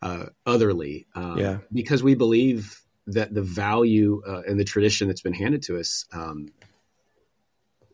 [0.01, 1.07] uh, otherly.
[1.15, 1.57] Um, yeah.
[1.71, 6.05] Because we believe that the value uh, and the tradition that's been handed to us,
[6.11, 6.49] um,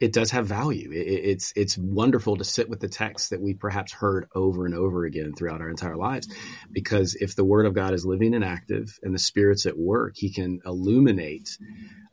[0.02, 0.92] it does have value.
[0.92, 4.74] It, it's it's wonderful to sit with the text that we perhaps heard over and
[4.74, 6.28] over again throughout our entire lives,
[6.72, 10.16] because if the Word of God is living and active and the Spirit's at work,
[10.16, 11.58] He can illuminate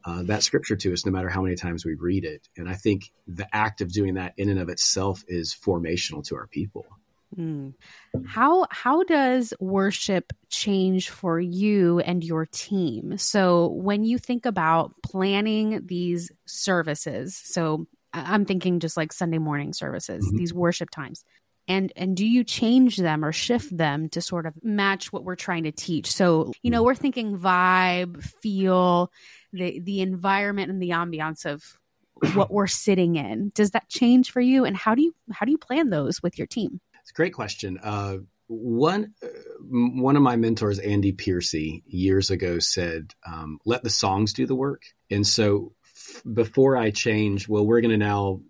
[0.04, 2.46] uh, that scripture to us no matter how many times we read it.
[2.56, 6.36] And I think the act of doing that in and of itself is formational to
[6.36, 6.86] our people.
[7.36, 7.74] Mm.
[8.26, 13.18] How how does worship change for you and your team?
[13.18, 19.72] So when you think about planning these services, so I'm thinking just like Sunday morning
[19.72, 20.36] services, mm-hmm.
[20.36, 21.24] these worship times.
[21.66, 25.36] And and do you change them or shift them to sort of match what we're
[25.36, 26.10] trying to teach?
[26.10, 29.12] So, you know, we're thinking vibe, feel,
[29.52, 31.78] the the environment and the ambiance of
[32.34, 33.52] what we're sitting in.
[33.54, 34.64] Does that change for you?
[34.64, 36.80] And how do you how do you plan those with your team?
[37.08, 37.78] It's a great question.
[37.82, 38.18] Uh,
[38.48, 39.28] one uh,
[39.60, 44.54] one of my mentors, Andy Piercy, years ago said, um, "Let the songs do the
[44.54, 48.42] work." And so, f- before I change, well, we're going to now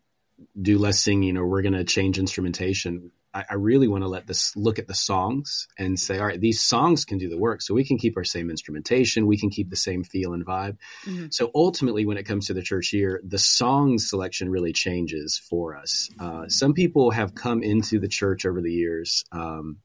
[0.61, 3.13] do less singing, or we're going to change instrumentation.
[3.39, 6.41] I, I really want to let this look at the songs and say, all right,
[6.41, 7.63] these songs can do the work.
[7.63, 10.77] So we can keep our same instrumentation, we can keep the same feel and vibe.
[11.05, 11.27] Mm-hmm.
[11.31, 15.77] So ultimately, when it comes to the church year, the song selection really changes for
[15.77, 16.11] us.
[16.19, 19.25] Uh, some people have come into the church over the years.
[19.31, 19.79] Um,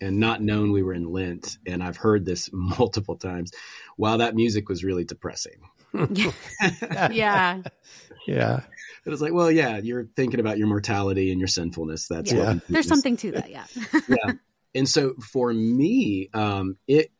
[0.00, 1.56] and not known we were in Lent.
[1.66, 3.52] And I've heard this multiple times.
[3.96, 5.60] Wow, that music was really depressing.
[7.12, 7.62] yeah.
[8.26, 8.60] Yeah.
[9.04, 12.08] It was like, well, yeah, you're thinking about your mortality and your sinfulness.
[12.08, 12.58] That's yeah.
[12.68, 13.66] There's something to that, yeah.
[14.08, 14.32] yeah.
[14.74, 17.10] And so for me, um, it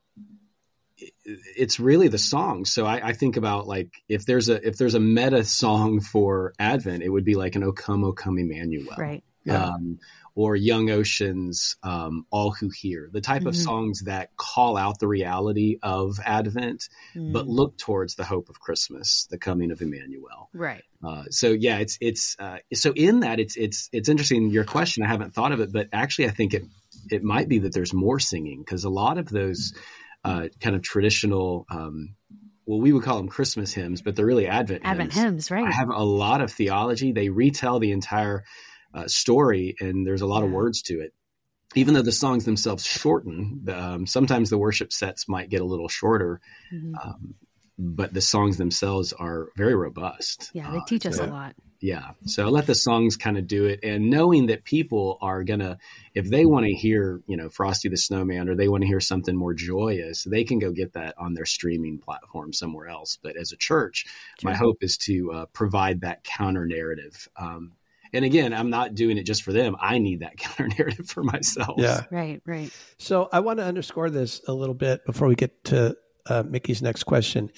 [1.24, 2.64] it's really the song.
[2.64, 6.54] So I, I, think about like if there's a if there's a meta song for
[6.58, 8.94] Advent, it would be like an O Come, O Come Emmanuel.
[8.96, 9.22] Right.
[9.44, 9.72] Yeah.
[10.36, 13.48] Or Young Oceans, um, All Who Hear, the type mm-hmm.
[13.48, 17.32] of songs that call out the reality of Advent, mm.
[17.32, 20.50] but look towards the hope of Christmas, the coming of Emmanuel.
[20.52, 20.82] Right.
[21.04, 24.50] Uh, so yeah, it's it's uh, so in that it's it's it's interesting.
[24.50, 26.64] Your question, I haven't thought of it, but actually, I think it
[27.10, 29.74] it might be that there's more singing because a lot of those
[30.24, 31.66] uh, kind of traditional.
[31.70, 32.14] Um,
[32.66, 35.24] well, we would call them Christmas hymns, but they're really Advent, Advent hymns.
[35.24, 35.66] hymns, right?
[35.66, 37.12] I have a lot of theology.
[37.12, 38.44] They retell the entire
[38.94, 40.46] uh, story, and there's a lot yeah.
[40.46, 41.12] of words to it.
[41.74, 45.88] Even though the songs themselves shorten, um, sometimes the worship sets might get a little
[45.88, 46.40] shorter.
[46.72, 46.94] Mm-hmm.
[46.94, 47.34] Um,
[47.76, 50.50] but the songs themselves are very robust.
[50.54, 51.56] Yeah, they teach uh, us a lot.
[51.80, 52.12] Yeah.
[52.24, 55.60] So I let the songs kind of do it and knowing that people are going
[55.60, 55.76] to,
[56.14, 59.00] if they want to hear, you know, Frosty the Snowman or they want to hear
[59.00, 63.18] something more joyous, they can go get that on their streaming platform somewhere else.
[63.22, 64.06] But as a church,
[64.38, 64.50] True.
[64.50, 67.28] my hope is to uh, provide that counter narrative.
[67.36, 67.72] Um,
[68.14, 69.76] and again, I'm not doing it just for them.
[69.80, 71.74] I need that counter narrative for myself.
[71.78, 72.02] Yeah.
[72.10, 72.70] Right, right.
[72.98, 75.96] So I want to underscore this a little bit before we get to
[76.26, 77.50] uh, Mickey's next question.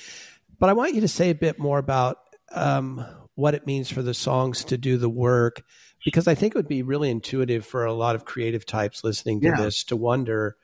[0.58, 2.18] But I want you to say a bit more about
[2.52, 5.62] um, what it means for the songs to do the work
[6.04, 9.40] because I think it would be really intuitive for a lot of creative types listening
[9.40, 9.56] to yeah.
[9.56, 10.56] this to wonder,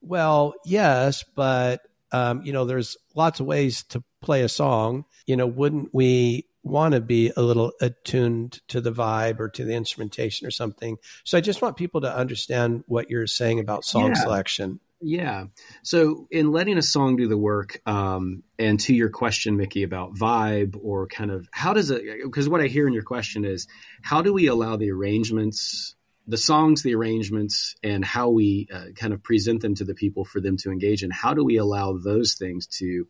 [0.00, 1.80] well, yes, but
[2.12, 5.04] um, you know, there's lots of ways to play a song.
[5.26, 9.64] You know, wouldn't we want to be a little attuned to the vibe or to
[9.64, 10.98] the instrumentation or something?
[11.24, 14.14] So I just want people to understand what you're saying about song yeah.
[14.14, 14.80] selection.
[15.00, 15.46] Yeah.
[15.82, 20.14] So, in letting a song do the work, um, and to your question, Mickey, about
[20.14, 23.68] vibe or kind of how does it, because what I hear in your question is
[24.02, 25.94] how do we allow the arrangements,
[26.26, 30.24] the songs, the arrangements, and how we uh, kind of present them to the people
[30.24, 31.10] for them to engage in?
[31.10, 33.06] How do we allow those things to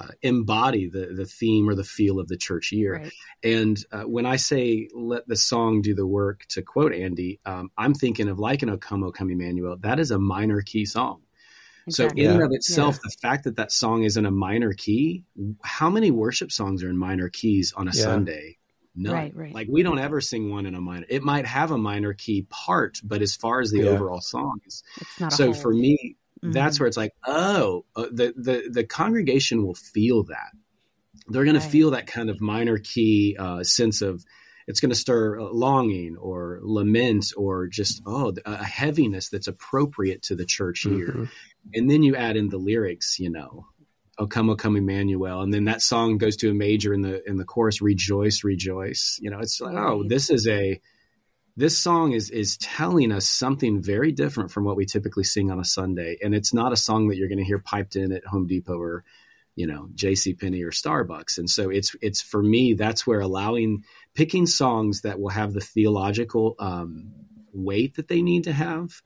[0.00, 2.94] uh, embody the the theme or the feel of the church year.
[2.94, 3.12] Right.
[3.42, 7.70] And uh, when I say let the song do the work, to quote Andy, um,
[7.76, 9.76] I'm thinking of like an O Come, O Come Emmanuel.
[9.80, 11.22] That is a minor key song.
[11.86, 12.22] Exactly.
[12.22, 12.34] So in yeah.
[12.34, 13.00] and of itself, yeah.
[13.04, 15.24] the fact that that song is in a minor key,
[15.62, 18.02] how many worship songs are in minor keys on a yeah.
[18.02, 18.58] Sunday?
[18.94, 19.14] None.
[19.14, 19.54] Right, right.
[19.54, 21.06] Like we don't ever sing one in a minor.
[21.08, 24.82] It might have a minor key part, but as far as the overall song is,
[25.30, 26.52] so for me, Mm-hmm.
[26.52, 30.50] That's where it's like, oh, uh, the, the, the congregation will feel that.
[31.28, 31.62] They're going right.
[31.62, 34.24] to feel that kind of minor key uh, sense of,
[34.70, 40.36] it's going to stir longing or lament or just oh a heaviness that's appropriate to
[40.36, 41.24] the church here mm-hmm.
[41.74, 43.66] and then you add in the lyrics you know
[44.16, 47.20] oh come oh come emmanuel and then that song goes to a major in the
[47.28, 50.80] in the chorus rejoice rejoice you know it's like oh this is a
[51.56, 55.60] this song is is telling us something very different from what we typically sing on
[55.60, 58.24] a Sunday, and it's not a song that you're going to hear piped in at
[58.26, 59.04] Home Depot or
[59.56, 60.34] you know J.C.
[60.34, 61.38] Penney or Starbucks.
[61.38, 63.84] And so it's it's for me that's where allowing
[64.14, 67.12] picking songs that will have the theological um,
[67.52, 69.02] weight that they need to have,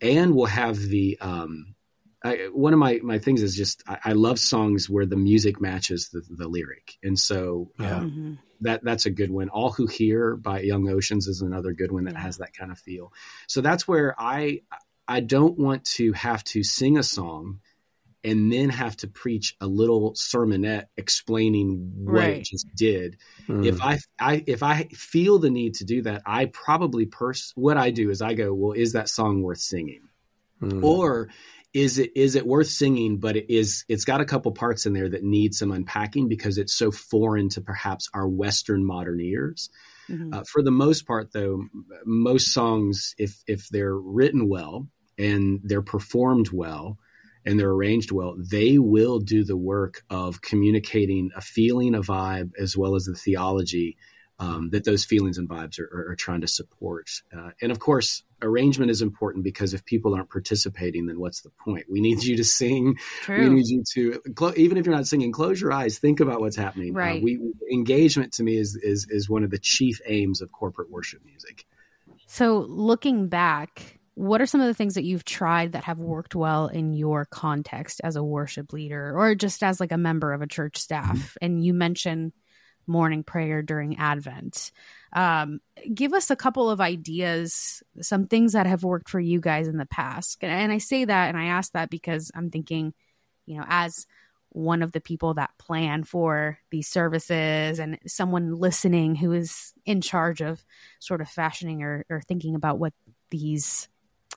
[0.00, 1.75] and will have the um,
[2.26, 5.60] I, one of my, my things is just I, I, love songs where the music
[5.60, 7.96] matches the, the lyric, and so yeah.
[7.96, 8.32] um, mm-hmm.
[8.62, 9.48] that that's a good one.
[9.48, 12.22] All Who Hear by Young Oceans is another good one that yeah.
[12.22, 13.12] has that kind of feel.
[13.46, 14.62] So that's where I
[15.06, 17.60] I don't want to have to sing a song
[18.26, 22.36] and then have to preach a little sermonette explaining what right.
[22.38, 23.18] it just did.
[23.46, 23.64] Mm.
[23.64, 27.76] If I, I if I feel the need to do that, I probably pers- what
[27.76, 30.08] I do is I go, well, is that song worth singing?
[30.60, 30.82] Mm.
[30.82, 31.28] Or
[31.76, 34.94] is it is it worth singing but it is it's got a couple parts in
[34.94, 39.68] there that need some unpacking because it's so foreign to perhaps our western modern ears
[40.08, 40.32] mm-hmm.
[40.32, 41.62] uh, for the most part though
[42.06, 46.98] most songs if if they're written well and they're performed well
[47.44, 52.52] and they're arranged well they will do the work of communicating a feeling a vibe
[52.58, 53.98] as well as the theology
[54.38, 57.10] um, that those feelings and vibes are, are, are trying to support.
[57.34, 61.50] Uh, and of course, arrangement is important because if people aren't participating, then what's the
[61.64, 61.86] point?
[61.90, 62.98] We need you to sing.
[63.22, 63.48] True.
[63.48, 66.56] We need you to, even if you're not singing, close your eyes, think about what's
[66.56, 66.94] happening.
[66.94, 67.20] Uh, right.
[67.20, 67.40] Uh, we
[67.72, 71.64] engagement to me is is is one of the chief aims of corporate worship music.
[72.26, 76.34] So looking back, what are some of the things that you've tried that have worked
[76.34, 80.42] well in your context as a worship leader or just as like a member of
[80.42, 81.16] a church staff?
[81.16, 81.44] Mm-hmm.
[81.44, 82.32] And you mentioned
[82.86, 84.72] morning prayer during Advent.
[85.12, 85.60] Um,
[85.92, 89.76] give us a couple of ideas, some things that have worked for you guys in
[89.76, 90.42] the past.
[90.42, 92.92] And I say that and I ask that because I'm thinking,
[93.46, 94.06] you know, as
[94.50, 100.00] one of the people that plan for these services and someone listening who is in
[100.00, 100.64] charge of
[100.98, 102.94] sort of fashioning or, or thinking about what
[103.30, 103.88] these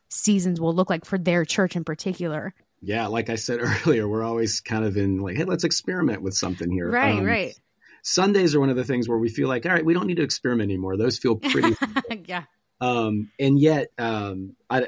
[0.09, 2.53] seasons will look like for their church in particular.
[2.81, 6.33] Yeah, like I said earlier, we're always kind of in like, hey, let's experiment with
[6.33, 6.89] something here.
[6.89, 7.57] Right, um, right.
[8.03, 10.17] Sundays are one of the things where we feel like, all right, we don't need
[10.17, 10.97] to experiment anymore.
[10.97, 11.75] Those feel pretty.
[12.25, 12.43] yeah.
[12.81, 14.87] Um, and yet, um, I,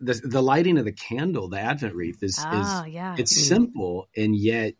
[0.00, 3.16] the the lighting of the candle, the Advent wreath, is oh, is yeah.
[3.18, 3.48] it's mm.
[3.48, 4.74] simple and yet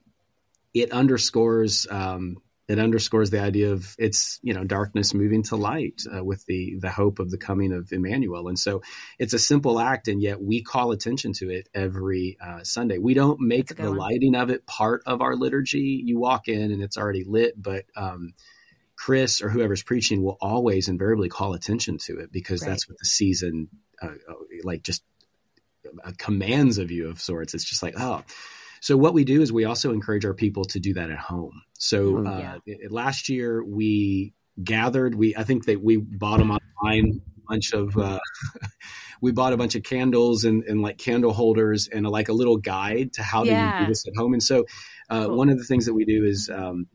[0.74, 2.36] it underscores um,
[2.68, 6.76] it underscores the idea of it's you know darkness moving to light uh, with the
[6.78, 8.48] the hope of the coming of Emmanuel.
[8.48, 8.82] And so
[9.18, 12.98] it's a simple act, and yet we call attention to it every uh, Sunday.
[12.98, 13.96] We don't make the one.
[13.96, 16.02] lighting of it part of our liturgy.
[16.04, 18.34] You walk in and it's already lit, but um,
[18.96, 22.68] Chris or whoever's preaching will always invariably call attention to it because right.
[22.68, 23.68] that's what the season
[24.02, 24.10] uh,
[24.62, 25.02] like just
[26.04, 27.54] uh, commands of you of sorts.
[27.54, 28.22] It's just like oh
[28.80, 31.62] So what we do is we also encourage our people to do that at home.
[31.78, 32.76] So mm, uh, yeah.
[32.90, 35.14] last year we gathered.
[35.14, 37.96] We I think that we bought them online a bunch of.
[37.96, 38.18] Uh,
[39.20, 42.32] we bought a bunch of candles and, and like candle holders and a, like a
[42.32, 43.72] little guide to how yeah.
[43.72, 44.32] to do this at home.
[44.32, 44.66] And so,
[45.10, 45.36] uh, cool.
[45.36, 46.86] one of the things that we do is um,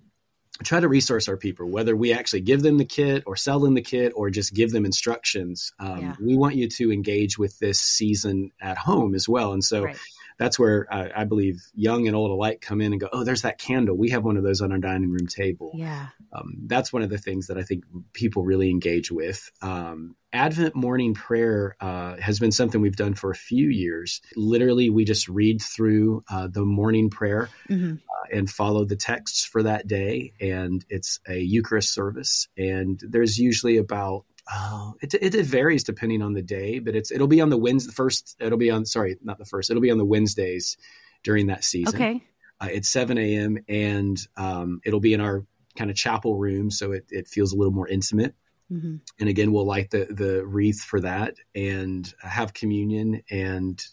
[0.63, 3.73] try to resource our people, whether we actually give them the kit or sell them
[3.73, 5.73] the kit or just give them instructions.
[5.79, 6.15] Um, yeah.
[6.21, 9.53] We want you to engage with this season at home as well.
[9.53, 9.83] And so.
[9.83, 9.97] Right
[10.43, 13.43] that's where uh, I believe young and old alike come in and go, oh, there's
[13.43, 13.97] that candle.
[13.97, 15.71] We have one of those on our dining room table.
[15.73, 16.07] Yeah.
[16.33, 19.49] Um, that's one of the things that I think people really engage with.
[19.61, 24.19] Um, Advent morning prayer uh, has been something we've done for a few years.
[24.35, 27.93] Literally, we just read through uh, the morning prayer mm-hmm.
[27.93, 30.33] uh, and follow the texts for that day.
[30.41, 32.49] And it's a Eucharist service.
[32.57, 37.11] And there's usually about Oh, it, it, it varies depending on the day, but it's
[37.11, 38.35] it'll be on the Wednesday first.
[38.39, 39.69] It'll be on sorry, not the first.
[39.69, 40.77] It'll be on the Wednesdays
[41.23, 41.95] during that season.
[41.95, 42.23] Okay.
[42.59, 43.57] Uh, it's 7 a.m.
[43.67, 45.45] and um, it'll be in our
[45.77, 48.35] kind of chapel room, so it, it feels a little more intimate.
[48.71, 48.97] Mm-hmm.
[49.19, 53.21] And again, we'll light the the wreath for that and have communion.
[53.29, 53.83] And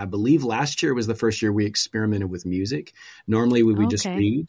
[0.00, 2.94] I believe last year was the first year we experimented with music.
[3.26, 3.90] Normally, we would okay.
[3.90, 4.46] just read.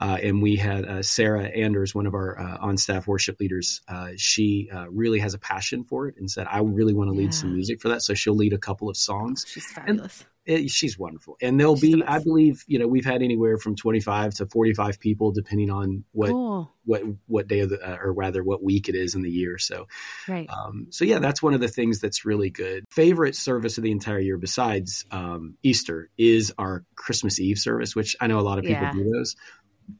[0.00, 3.80] Uh, and we had uh, Sarah Anders, one of our uh, on staff worship leaders.
[3.86, 7.14] Uh, she uh, really has a passion for it and said, I really want to
[7.14, 7.30] lead yeah.
[7.30, 8.02] some music for that.
[8.02, 9.44] So she'll lead a couple of songs.
[9.46, 10.24] She's fabulous.
[10.46, 11.36] It, she's wonderful.
[11.40, 14.46] And there'll she's be, the I believe, you know, we've had anywhere from 25 to
[14.46, 16.70] 45 people, depending on what, cool.
[16.84, 19.58] what, what day of the, uh, or rather what week it is in the year.
[19.58, 19.86] So,
[20.28, 20.48] right.
[20.50, 22.84] Um, so yeah, that's one of the things that's really good.
[22.90, 28.16] Favorite service of the entire year besides um, Easter is our Christmas Eve service, which
[28.20, 28.92] I know a lot of people yeah.
[28.92, 29.36] do those.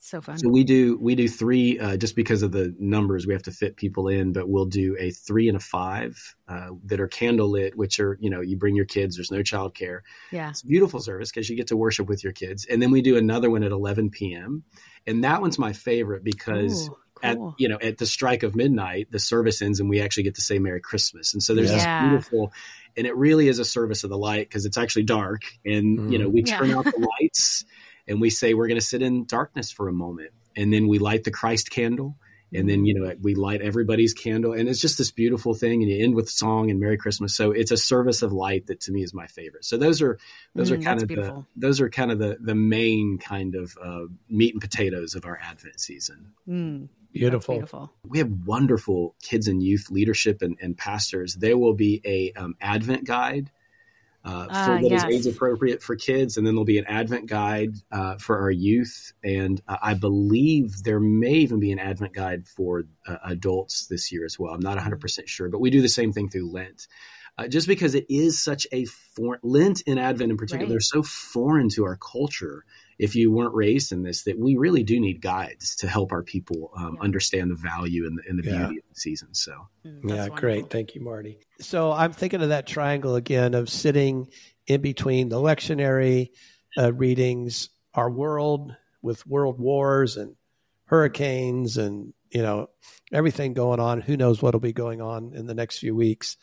[0.01, 0.39] So fun.
[0.39, 3.53] So we do we do three uh, just because of the numbers we have to
[3.53, 6.17] fit people in, but we'll do a three and a five
[6.49, 9.17] uh, that are candle lit, which are you know you bring your kids.
[9.17, 10.03] There's no child care.
[10.31, 12.91] Yeah, it's a beautiful service because you get to worship with your kids, and then
[12.91, 14.65] we do another one at 11 p.m.
[15.07, 16.89] and that one's my favorite because.
[16.89, 16.97] Ooh.
[17.23, 20.35] At you know at the strike of midnight, the service ends and we actually get
[20.35, 22.03] to say Merry Christmas, and so there's yeah.
[22.03, 22.53] this beautiful,
[22.99, 26.13] and it really is a service of the light because it's actually dark, and mm.
[26.13, 26.49] you know we mm.
[26.49, 26.77] turn yeah.
[26.77, 27.65] out the lights,
[28.07, 30.31] and we say we're going to sit in darkness for a moment.
[30.57, 32.17] And then we light the christ candle
[32.55, 34.53] and then you know we light everybody's candle.
[34.53, 37.35] And it's just this beautiful thing and you end with song and merry christmas.
[37.35, 39.65] So it's a service of light that to me is my favorite.
[39.65, 40.19] So those are
[40.55, 41.47] those mm, are kind of beautiful.
[41.55, 45.25] the those are kind of the the main kind of uh, meat and potatoes of
[45.25, 46.33] our advent season.
[46.49, 47.57] Mm, beautiful.
[47.57, 47.93] beautiful.
[48.07, 51.35] We have wonderful kids and youth leadership and, and pastors.
[51.35, 53.51] There will be a um, advent guide
[54.25, 55.05] uh, uh, that yes.
[55.05, 58.51] is age appropriate for kids, and then there'll be an Advent guide uh, for our
[58.51, 63.87] youth, and uh, I believe there may even be an Advent guide for uh, adults
[63.87, 64.55] this year as well.
[64.55, 66.89] I'm not 100 percent sure, but we do the same thing through Lent.
[67.37, 68.85] Uh, just because it is such a
[69.17, 70.71] foreign Lent and Advent in particular, right.
[70.71, 72.65] they're so foreign to our culture
[72.99, 76.23] if you weren't raised in this, that we really do need guides to help our
[76.23, 79.35] people um, understand the value and the, and the beauty of the season.
[79.35, 79.53] So,
[79.85, 80.37] mm, yeah, wonderful.
[80.37, 80.71] great.
[80.71, 81.39] Thank you, Marty.
[81.61, 84.29] So I'm thinking of that triangle again of sitting
[84.67, 86.31] in between the lectionary
[86.79, 90.35] uh, readings, our world with world wars and
[90.87, 92.69] hurricanes and you know
[93.13, 94.01] everything going on.
[94.01, 96.37] Who knows what'll be going on in the next few weeks?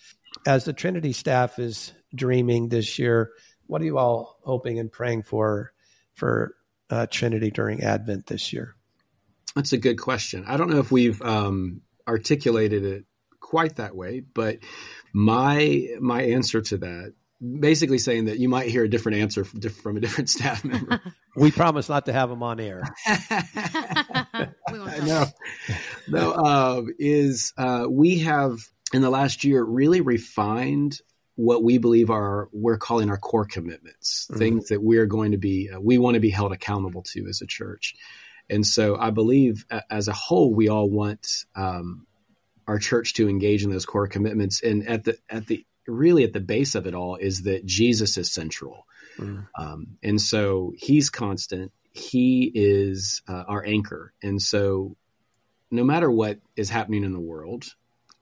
[0.48, 3.32] As the Trinity staff is dreaming this year,
[3.68, 5.74] what are you all hoping and praying for
[6.22, 6.54] for
[6.92, 8.76] uh, Trinity during Advent this year?
[9.56, 10.46] That's a good question.
[10.48, 13.06] I don't know if we've um, articulated it
[13.40, 14.60] quite that way, but
[15.14, 19.62] my my answer to that basically saying that you might hear a different answer from,
[19.62, 21.02] from a different staff member.
[21.36, 22.84] we promise not to have them on air.
[24.72, 25.26] no,
[26.08, 28.60] no, uh, is uh, we have
[28.94, 31.00] in the last year really refined
[31.36, 34.40] what we believe are we're calling our core commitments, mm-hmm.
[34.40, 37.42] things that we're going to be uh, we want to be held accountable to as
[37.42, 37.96] a church.
[38.50, 42.06] And so I believe uh, as a whole we all want um,
[42.68, 44.62] our church to engage in those core commitments.
[44.62, 48.18] And at the at the really at the base of it all is that Jesus
[48.18, 48.86] is central,
[49.18, 49.48] mm.
[49.58, 51.72] um, and so He's constant.
[51.94, 54.96] He is uh, our anchor, and so
[55.70, 57.66] no matter what is happening in the world,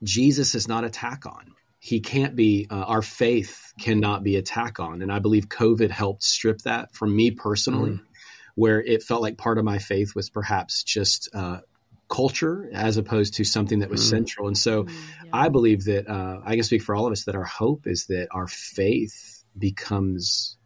[0.04, 4.42] Jesus is not a tack on he can't be uh, our faith cannot be a
[4.42, 8.02] tack on and i believe covid helped strip that from me personally mm.
[8.56, 11.60] where it felt like part of my faith was perhaps just uh,
[12.10, 14.10] culture as opposed to something that was mm.
[14.10, 14.90] central and so mm,
[15.24, 15.32] yeah.
[15.34, 18.08] i believe that uh, i can speak for all of us that our hope is
[18.08, 20.58] that our faith becomes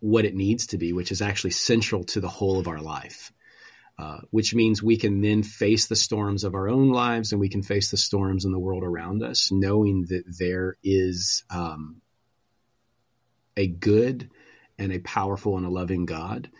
[0.00, 3.32] what it needs to be which is actually central to the whole of our life
[3.98, 7.48] uh, which means we can then face the storms of our own lives and we
[7.48, 12.00] can face the storms in the world around us, knowing that there is um,
[13.56, 14.30] a good
[14.78, 16.50] and a powerful and a loving God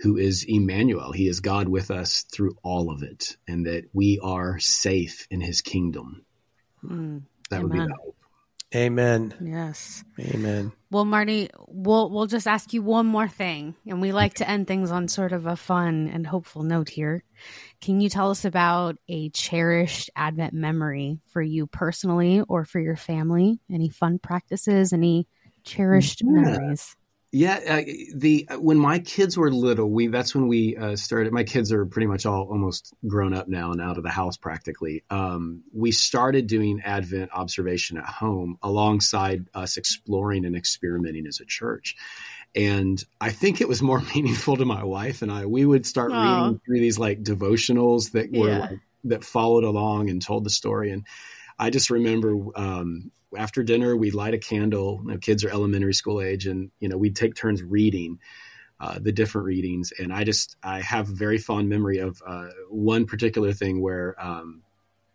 [0.00, 1.12] who is Emmanuel.
[1.12, 5.40] He is God with us through all of it, and that we are safe in
[5.40, 6.26] his kingdom.
[6.84, 7.62] Mm, that amen.
[7.62, 8.16] would be the hope.
[8.74, 9.34] Amen.
[9.40, 10.04] Yes.
[10.18, 10.72] Amen.
[10.90, 14.66] Well, Marty, we'll we'll just ask you one more thing, and we like to end
[14.66, 17.22] things on sort of a fun and hopeful note here.
[17.80, 22.96] Can you tell us about a cherished Advent memory for you personally or for your
[22.96, 23.60] family?
[23.70, 24.92] Any fun practices?
[24.92, 25.28] Any
[25.64, 26.30] cherished yeah.
[26.30, 26.96] memories?
[27.32, 27.82] Yeah, uh,
[28.14, 31.32] the uh, when my kids were little, we that's when we uh, started.
[31.32, 34.36] My kids are pretty much all almost grown up now and out of the house
[34.36, 35.02] practically.
[35.10, 41.44] Um, we started doing Advent observation at home alongside us exploring and experimenting as a
[41.44, 41.96] church.
[42.54, 45.46] And I think it was more meaningful to my wife and I.
[45.46, 46.42] We would start Aww.
[46.42, 48.58] reading through these like devotionals that were yeah.
[48.58, 50.90] like, that followed along and told the story.
[50.90, 51.04] And
[51.58, 55.00] I just remember um, after dinner, we'd light a candle.
[55.04, 58.18] You know, kids are elementary school age, and you know we'd take turns reading
[58.80, 59.92] uh, the different readings.
[59.98, 64.14] And I just I have a very fond memory of uh, one particular thing where
[64.18, 64.62] um,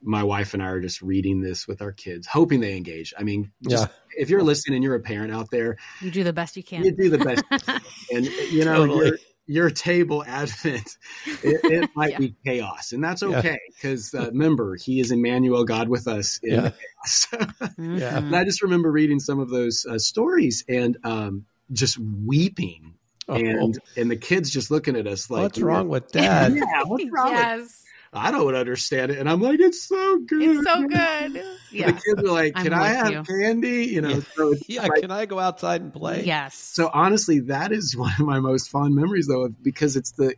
[0.01, 3.13] my wife and I are just reading this with our kids, hoping they engage.
[3.17, 4.21] I mean, just, yeah.
[4.21, 6.83] if you're listening and you're a parent out there, you do the best you can.
[6.83, 7.43] You do the best,
[8.11, 9.11] and you know totally
[9.51, 10.97] your table advent
[11.43, 12.17] it, it might yeah.
[12.17, 14.21] be chaos and that's okay because yeah.
[14.21, 16.71] uh, remember he is emmanuel god with us in yeah.
[16.71, 17.27] chaos
[17.77, 18.17] yeah.
[18.17, 22.93] and i just remember reading some of those uh, stories and um, just weeping
[23.27, 23.35] oh.
[23.35, 27.05] and and the kids just looking at us like what's wrong with dad yeah what's
[27.11, 27.59] wrong yes.
[27.59, 29.19] with I don't understand it.
[29.19, 30.41] And I'm like, it's so good.
[30.41, 31.43] It's so good.
[31.71, 31.91] Yeah.
[31.91, 33.23] The kids are like, can I have you.
[33.23, 33.85] candy?
[33.85, 36.25] You know, yeah, so yeah like, can I go outside and play?
[36.25, 36.55] Yes.
[36.55, 40.35] So honestly, that is one of my most fond memories though, because it's the,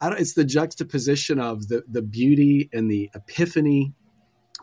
[0.00, 3.94] I don't, it's the juxtaposition of the, the beauty and the epiphany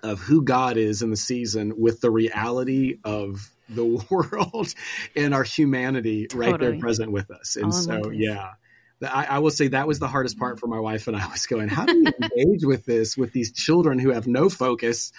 [0.04, 4.74] of who God is in the season with the reality of the world
[5.16, 6.52] and our humanity totally.
[6.52, 7.56] right there present with us.
[7.56, 8.52] And All so, yeah,
[9.02, 11.46] I, I, will say that was the hardest part for my wife and I was
[11.46, 15.12] going, how do you engage with this with these children who have no focus,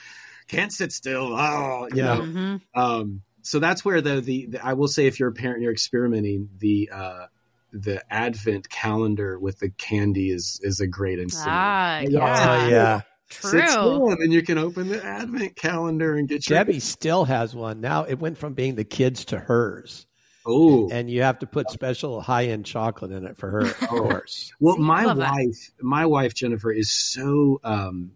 [0.48, 1.34] can't sit still?
[1.34, 2.20] Oh, you know.
[2.20, 2.80] Mm-hmm.
[2.80, 5.72] Um, so that's where the, the, the I will say if you're a parent, you're
[5.72, 7.26] experimenting the uh,
[7.72, 11.52] the Advent calendar with the candy is is a great instrument.
[11.52, 13.00] Ah, yeah, oh, yeah.
[13.28, 13.50] True.
[13.50, 16.58] Sit still, and then you can open the Advent calendar and get your.
[16.58, 18.04] Debbie still has one now.
[18.04, 20.06] It went from being the kids to hers.
[20.46, 23.76] Oh, and you have to put special high end chocolate in it for her, of
[23.82, 23.86] oh.
[23.86, 24.52] course.
[24.60, 25.82] well, my wife, that.
[25.82, 28.12] my wife Jennifer is so um,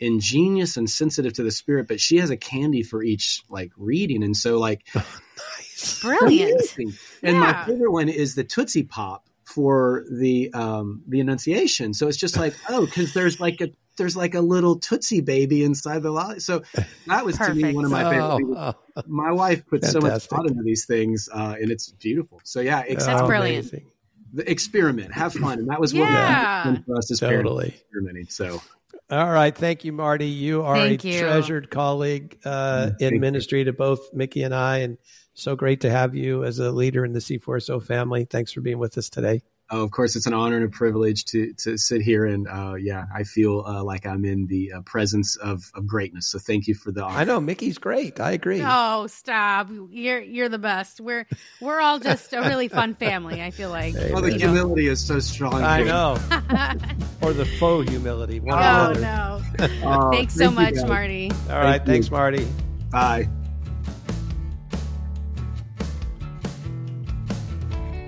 [0.00, 4.24] ingenious and sensitive to the spirit, but she has a candy for each like reading,
[4.24, 6.76] and so like, nice, brilliant.
[6.76, 7.40] And yeah.
[7.40, 11.94] my favorite one is the Tootsie Pop for the um, the Annunciation.
[11.94, 15.64] So it's just like, oh, because there's like a there's like a little Tootsie baby
[15.64, 16.40] inside the lolly.
[16.40, 16.62] So
[17.06, 18.56] that was to me one of my favorite.
[18.56, 19.02] Oh, oh.
[19.06, 22.40] My wife puts so much thought into these things, uh, and it's beautiful.
[22.44, 23.68] So yeah, ex- that's brilliant.
[23.68, 23.90] Amazing.
[24.34, 26.76] The experiment, have fun, and that was what yeah.
[26.86, 27.64] for us as totally.
[27.64, 28.26] parents experimenting.
[28.28, 28.62] So.
[29.10, 29.54] All right.
[29.54, 30.28] Thank you, Marty.
[30.28, 31.20] You are Thank a you.
[31.20, 33.64] treasured colleague uh, in ministry you.
[33.66, 34.78] to both Mickey and I.
[34.78, 34.96] And
[35.34, 38.24] so great to have you as a leader in the C4SO family.
[38.24, 39.42] Thanks for being with us today
[39.80, 43.06] of course, it's an honor and a privilege to to sit here and uh, yeah,
[43.14, 46.28] I feel uh, like I'm in the uh, presence of, of greatness.
[46.28, 47.16] So thank you for the honor.
[47.16, 48.20] I know Mickey's great.
[48.20, 48.62] I agree.
[48.64, 49.68] Oh, stop!
[49.90, 51.00] You're you're the best.
[51.00, 51.26] We're
[51.60, 53.40] we're all just a really fun family.
[53.42, 53.94] I feel like.
[53.94, 55.62] Hey, oh, the humility is so strong.
[55.62, 56.12] I know.
[57.22, 58.40] or the faux humility.
[58.40, 59.42] One oh no!
[59.84, 61.30] oh, thanks so much, Marty.
[61.48, 62.46] All right, thank thanks, Marty.
[62.90, 63.28] Bye.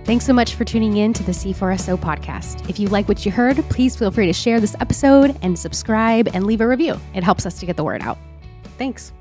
[0.05, 2.69] Thanks so much for tuning in to the C4SO podcast.
[2.69, 6.29] If you like what you heard, please feel free to share this episode and subscribe
[6.35, 7.01] and leave a review.
[7.15, 8.19] It helps us to get the word out.
[8.77, 9.15] Thanks.